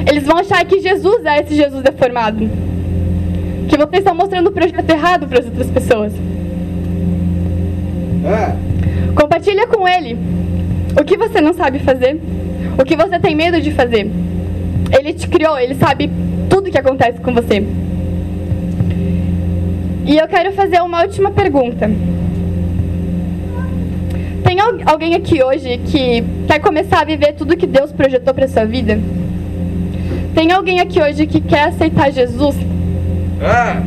eles 0.08 0.24
vão 0.24 0.38
achar 0.38 0.64
que 0.66 0.80
Jesus 0.80 1.26
é 1.26 1.40
esse 1.40 1.56
Jesus 1.56 1.84
deformado. 1.84 2.50
Que 3.68 3.78
você 3.78 3.98
está 3.98 4.14
mostrando 4.14 4.48
o 4.48 4.52
projeto 4.52 4.90
errado 4.90 5.28
para 5.28 5.40
as 5.40 5.46
outras 5.46 5.70
pessoas. 5.70 6.14
É. 8.26 9.14
Compartilha 9.16 9.68
com 9.68 9.88
ele 9.88 10.18
o 11.00 11.04
que 11.04 11.18
você 11.18 11.42
não 11.42 11.54
sabe 11.54 11.80
fazer, 11.80 12.20
o 12.78 12.84
que 12.84 12.96
você 12.96 13.20
tem 13.20 13.36
medo 13.36 13.62
de 13.62 13.72
fazer. 13.72 14.10
Ele 14.98 15.14
te 15.14 15.28
criou, 15.28 15.58
ele 15.58 15.76
sabe 15.76 16.10
tudo 16.50 16.68
o 16.68 16.72
que 16.72 16.78
acontece 16.78 17.20
com 17.20 17.34
você. 17.34 17.64
E 20.06 20.18
eu 20.18 20.28
quero 20.28 20.52
fazer 20.54 20.82
uma 20.82 21.02
última 21.04 21.32
pergunta. 21.32 21.90
Tem 24.44 24.60
al- 24.60 24.80
alguém 24.86 25.14
aqui 25.16 25.44
hoje 25.44 25.78
que 25.86 26.24
quer 26.48 26.60
começar 26.60 27.02
a 27.02 27.06
viver 27.06 27.34
tudo 27.34 27.56
que 27.56 27.68
Deus 27.68 27.92
projetou 27.92 28.34
para 28.34 28.48
sua 28.48 28.66
vida? 28.66 29.00
Tem 30.34 30.52
alguém 30.52 30.80
aqui 30.80 31.02
hoje 31.02 31.28
que 31.28 31.40
quer 31.42 31.66
aceitar 31.66 32.12
Jesus? 32.12 32.56
É. 33.42 33.82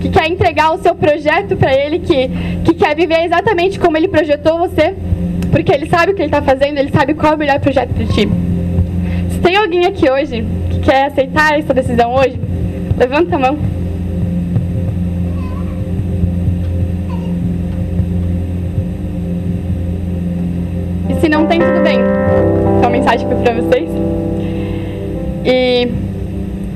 Que 0.00 0.08
quer 0.08 0.28
entregar 0.28 0.72
o 0.72 0.78
seu 0.78 0.94
projeto 0.94 1.56
para 1.56 1.72
Ele? 1.74 1.98
Que, 2.00 2.28
que 2.64 2.74
quer 2.74 2.96
viver 2.96 3.24
exatamente 3.24 3.78
como 3.78 3.96
Ele 3.96 4.08
projetou 4.08 4.58
você? 4.58 4.94
Porque 5.52 5.70
Ele 5.72 5.86
sabe 5.86 6.12
o 6.12 6.14
que 6.14 6.22
Ele 6.22 6.28
está 6.28 6.42
fazendo, 6.42 6.78
Ele 6.78 6.90
sabe 6.90 7.14
qual 7.14 7.32
é 7.32 7.36
o 7.36 7.38
melhor 7.38 7.60
projeto 7.60 7.90
para 7.94 8.06
ti. 8.06 8.28
Tem 9.42 9.56
alguém 9.56 9.86
aqui 9.86 10.10
hoje 10.10 10.44
que 10.70 10.80
quer 10.80 11.06
aceitar 11.06 11.58
essa 11.58 11.72
decisão 11.72 12.14
hoje, 12.14 12.38
levanta 12.96 13.36
a 13.36 13.38
mão. 13.38 13.58
E 21.08 21.14
se 21.20 21.28
não 21.28 21.46
tem, 21.46 21.58
tudo 21.58 21.82
bem. 21.82 22.00
Só 22.80 22.88
uma 22.88 22.90
mensagem 22.90 23.26
para 23.28 23.54
vocês. 23.54 23.90
E 25.44 25.88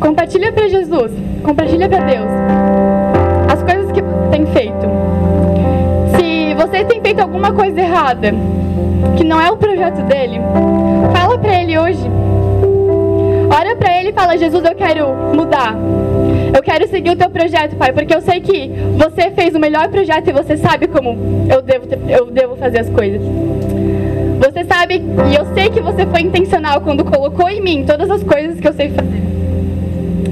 compartilha 0.00 0.50
para 0.52 0.68
Jesus, 0.68 1.12
compartilha 1.42 1.88
para 1.88 2.04
Deus 2.04 2.28
as 3.52 3.62
coisas 3.62 3.92
que 3.92 4.02
tem 4.30 4.46
feito. 4.46 4.86
Se 6.16 6.54
você 6.54 6.84
tem 6.84 7.00
feito 7.00 7.20
alguma 7.20 7.52
coisa 7.52 7.78
errada, 7.78 8.32
que 9.16 9.24
não 9.24 9.40
é 9.40 9.50
o 9.50 9.56
projeto 9.56 10.02
dele, 10.02 10.40
fala 11.12 11.38
para 11.38 11.60
ele 11.60 11.78
hoje. 11.78 12.10
Ora 13.54 13.76
para 13.76 14.00
ele 14.00 14.08
e 14.08 14.12
fala: 14.12 14.36
Jesus, 14.36 14.64
eu 14.64 14.74
quero 14.74 15.14
mudar. 15.32 15.76
Eu 16.52 16.62
quero 16.62 16.88
seguir 16.88 17.10
o 17.10 17.16
teu 17.16 17.30
projeto, 17.30 17.76
Pai, 17.76 17.92
porque 17.92 18.14
eu 18.14 18.20
sei 18.20 18.40
que 18.40 18.70
você 18.96 19.30
fez 19.30 19.54
o 19.54 19.60
melhor 19.60 19.88
projeto 19.88 20.28
e 20.28 20.32
você 20.32 20.56
sabe 20.56 20.88
como 20.88 21.46
eu 21.48 21.62
devo, 21.62 21.86
eu 22.08 22.26
devo 22.30 22.56
fazer 22.56 22.80
as 22.80 22.90
coisas. 22.90 23.20
Você 24.38 24.64
sabe, 24.64 25.02
e 25.30 25.34
eu 25.34 25.46
sei 25.54 25.70
que 25.70 25.80
você 25.80 26.04
foi 26.06 26.20
intencional 26.20 26.80
quando 26.80 27.04
colocou 27.04 27.48
em 27.48 27.60
mim 27.60 27.84
todas 27.86 28.10
as 28.10 28.22
coisas 28.22 28.60
que 28.60 28.66
eu 28.66 28.72
sei 28.72 28.88
fazer. 28.90 29.22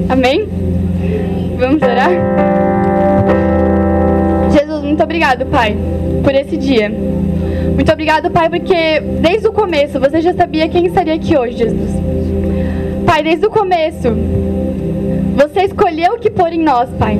Amém? 0.08 0.48
Vamos 1.58 1.82
orar? 1.82 2.10
Jesus, 4.50 4.82
muito 4.82 5.02
obrigado, 5.02 5.46
Pai, 5.46 5.76
por 6.22 6.34
esse 6.34 6.56
dia. 6.56 6.88
Muito 6.88 7.92
obrigado, 7.92 8.30
Pai, 8.30 8.50
porque 8.50 9.00
desde 9.20 9.48
o 9.48 9.52
começo 9.52 9.98
você 9.98 10.20
já 10.20 10.34
sabia 10.34 10.68
quem 10.68 10.86
estaria 10.86 11.14
aqui 11.14 11.36
hoje, 11.36 11.58
Jesus. 11.58 12.21
Pai, 13.06 13.22
desde 13.22 13.46
o 13.46 13.50
começo, 13.50 14.08
você 15.36 15.62
escolheu 15.62 16.14
o 16.14 16.18
que 16.18 16.30
pôr 16.30 16.52
em 16.52 16.62
nós, 16.62 16.88
Pai. 16.98 17.18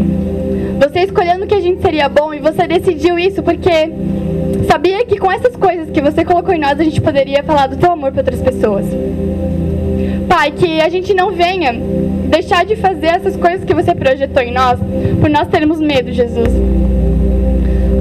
Você 0.80 1.00
escolhendo 1.00 1.46
que 1.46 1.54
a 1.54 1.60
gente 1.60 1.80
seria 1.80 2.08
bom 2.08 2.34
e 2.34 2.40
você 2.40 2.66
decidiu 2.66 3.18
isso 3.18 3.42
porque 3.42 3.70
sabia 4.68 5.04
que 5.04 5.18
com 5.18 5.30
essas 5.30 5.56
coisas 5.56 5.90
que 5.90 6.00
você 6.00 6.24
colocou 6.24 6.54
em 6.54 6.58
nós 6.58 6.78
a 6.80 6.84
gente 6.84 7.00
poderia 7.00 7.42
falar 7.42 7.68
do 7.68 7.76
teu 7.76 7.92
amor 7.92 8.10
para 8.10 8.20
outras 8.20 8.40
pessoas. 8.40 8.86
Pai, 10.28 10.50
que 10.50 10.80
a 10.80 10.88
gente 10.88 11.14
não 11.14 11.30
venha 11.30 11.72
deixar 12.28 12.64
de 12.64 12.74
fazer 12.76 13.06
essas 13.06 13.36
coisas 13.36 13.64
que 13.64 13.74
você 13.74 13.94
projetou 13.94 14.42
em 14.42 14.52
nós 14.52 14.78
por 15.20 15.28
nós 15.28 15.48
termos 15.48 15.78
medo, 15.78 16.10
Jesus. 16.10 16.48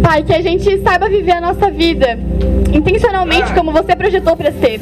Pai, 0.01 0.23
que 0.23 0.33
a 0.33 0.41
gente 0.41 0.79
saiba 0.79 1.07
viver 1.07 1.33
a 1.33 1.41
nossa 1.41 1.69
vida 1.69 2.17
intencionalmente 2.73 3.53
como 3.53 3.71
você 3.71 3.95
projetou 3.95 4.35
para 4.35 4.51
ser. 4.51 4.79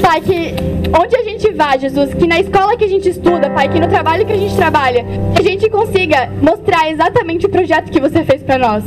Pai, 0.00 0.20
que 0.20 0.54
onde 0.98 1.16
Jesus, 1.78 2.14
que 2.14 2.26
na 2.26 2.40
escola 2.40 2.74
que 2.76 2.84
a 2.84 2.88
gente 2.88 3.08
estuda, 3.08 3.50
Pai, 3.50 3.68
que 3.68 3.78
no 3.78 3.86
trabalho 3.86 4.24
que 4.24 4.32
a 4.32 4.36
gente 4.36 4.56
trabalha, 4.56 5.04
a 5.38 5.42
gente 5.42 5.68
consiga 5.68 6.30
mostrar 6.40 6.90
exatamente 6.90 7.44
o 7.44 7.48
projeto 7.50 7.90
que 7.90 8.00
você 8.00 8.24
fez 8.24 8.42
para 8.42 8.58
nós. 8.58 8.82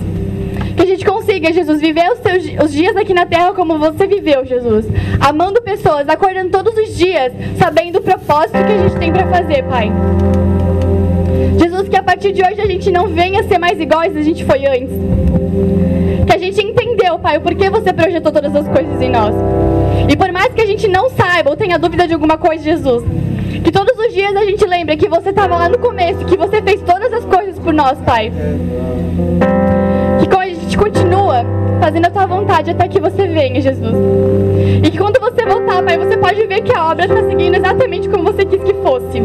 Que 0.76 0.82
a 0.82 0.86
gente 0.86 1.06
consiga, 1.06 1.54
Jesus, 1.54 1.80
viver 1.80 2.10
os, 2.12 2.66
os 2.66 2.74
dias 2.74 2.96
aqui 2.98 3.14
na 3.14 3.28
terra 3.28 3.54
como 3.54 3.78
você 3.78 4.08
viveu, 4.08 4.44
Jesus. 4.44 4.86
Amando 5.20 5.62
pessoas, 5.62 6.10
acordando 6.10 6.50
todos 6.50 6.76
os 6.76 6.98
dias, 6.98 7.32
sabendo 7.60 8.00
o 8.00 8.02
propósito 8.02 8.54
que 8.54 8.72
a 8.72 8.78
gente 8.78 8.98
tem 8.98 9.14
para 9.14 9.28
fazer, 9.28 9.64
Pai. 9.66 9.92
Jesus, 11.60 11.88
que 11.88 11.96
a 11.96 12.04
partir 12.04 12.32
de 12.32 12.42
hoje 12.42 12.60
a 12.60 12.66
gente 12.66 12.92
não 12.92 13.08
venha 13.08 13.44
ser 13.44 13.60
mais 13.60 13.80
iguais 13.80 14.18
a 14.18 14.22
gente 14.22 14.44
foi 14.44 14.66
antes. 14.66 14.98
Que 16.26 16.34
a 16.34 16.38
gente 16.40 16.66
entendeu, 16.66 17.20
Pai, 17.20 17.38
o 17.38 17.42
porquê 17.42 17.70
você 17.70 17.94
projetou 17.94 18.32
todas 18.32 18.56
as 18.56 18.68
coisas 18.68 19.00
em 19.00 19.12
nós. 19.12 19.36
E 20.10 20.16
por 20.16 20.32
mais 20.32 20.54
que 20.54 20.62
a 20.62 20.66
gente 20.66 20.88
não 20.88 21.10
saiba 21.10 21.50
ou 21.50 21.56
tenha 21.56 21.80
dúvida 21.80 22.08
de 22.08 22.14
alguma 22.14 22.38
coisa, 22.38 22.64
Jesus, 22.64 23.04
que 23.64 23.72
todos 23.72 23.98
os 23.98 24.14
dias 24.14 24.36
a 24.36 24.46
gente 24.46 24.66
lembre 24.66 24.98
que 24.98 25.08
você 25.08 25.30
estava 25.30 25.56
lá 25.56 25.70
no 25.70 25.78
começo, 25.78 26.26
que 26.26 26.38
você 26.38 26.62
fez 26.62 26.82
todas 26.82 27.12
as 27.14 27.26
coisas 27.26 27.58
por 27.60 27.74
nós, 27.74 27.98
Pai. 28.00 28.32
Que 30.20 30.36
a 30.36 30.48
gente 30.48 30.78
continua 30.78 31.46
fazendo 31.80 32.06
a 32.06 32.10
tua 32.10 32.26
vontade 32.26 32.72
até 32.72 32.88
que 32.88 33.00
você 33.00 33.28
venha, 33.28 33.60
Jesus. 33.62 33.96
E 34.84 34.90
que 34.90 34.98
quando 34.98 35.20
você 35.20 35.46
voltar, 35.46 35.84
Pai, 35.84 35.98
você 35.98 36.18
pode 36.18 36.46
ver 36.46 36.62
que 36.62 36.74
a 36.74 36.92
obra 36.92 37.06
está 37.06 37.24
seguindo 37.28 37.56
exatamente 37.56 38.10
como 38.10 38.24
você 38.24 38.46
quis 38.46 38.62
que 38.64 38.74
fosse. 38.76 39.22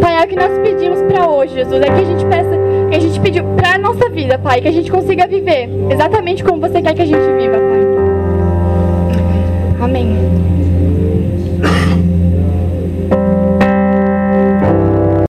Pai, 0.00 0.16
é 0.16 0.24
o 0.24 0.28
que 0.28 0.36
nós 0.36 0.58
pedimos 0.62 1.00
para 1.02 1.28
hoje, 1.28 1.54
Jesus. 1.54 1.80
É 1.80 1.86
que 1.86 2.00
a 2.00 2.04
gente 2.04 2.24
peça, 2.26 2.58
que 2.90 2.96
a 2.96 3.00
gente 3.00 3.20
pediu 3.20 3.44
para 3.56 3.78
nossa 3.78 4.08
vida, 4.08 4.38
Pai, 4.38 4.60
que 4.60 4.68
a 4.68 4.72
gente 4.72 4.90
consiga 4.90 5.26
viver 5.26 5.68
exatamente 5.90 6.42
como 6.44 6.60
você 6.60 6.80
quer 6.80 6.94
que 6.94 7.02
a 7.02 7.06
gente 7.06 7.32
viva, 7.38 7.58
Pai. 7.58 7.93
Amém. 9.84 10.53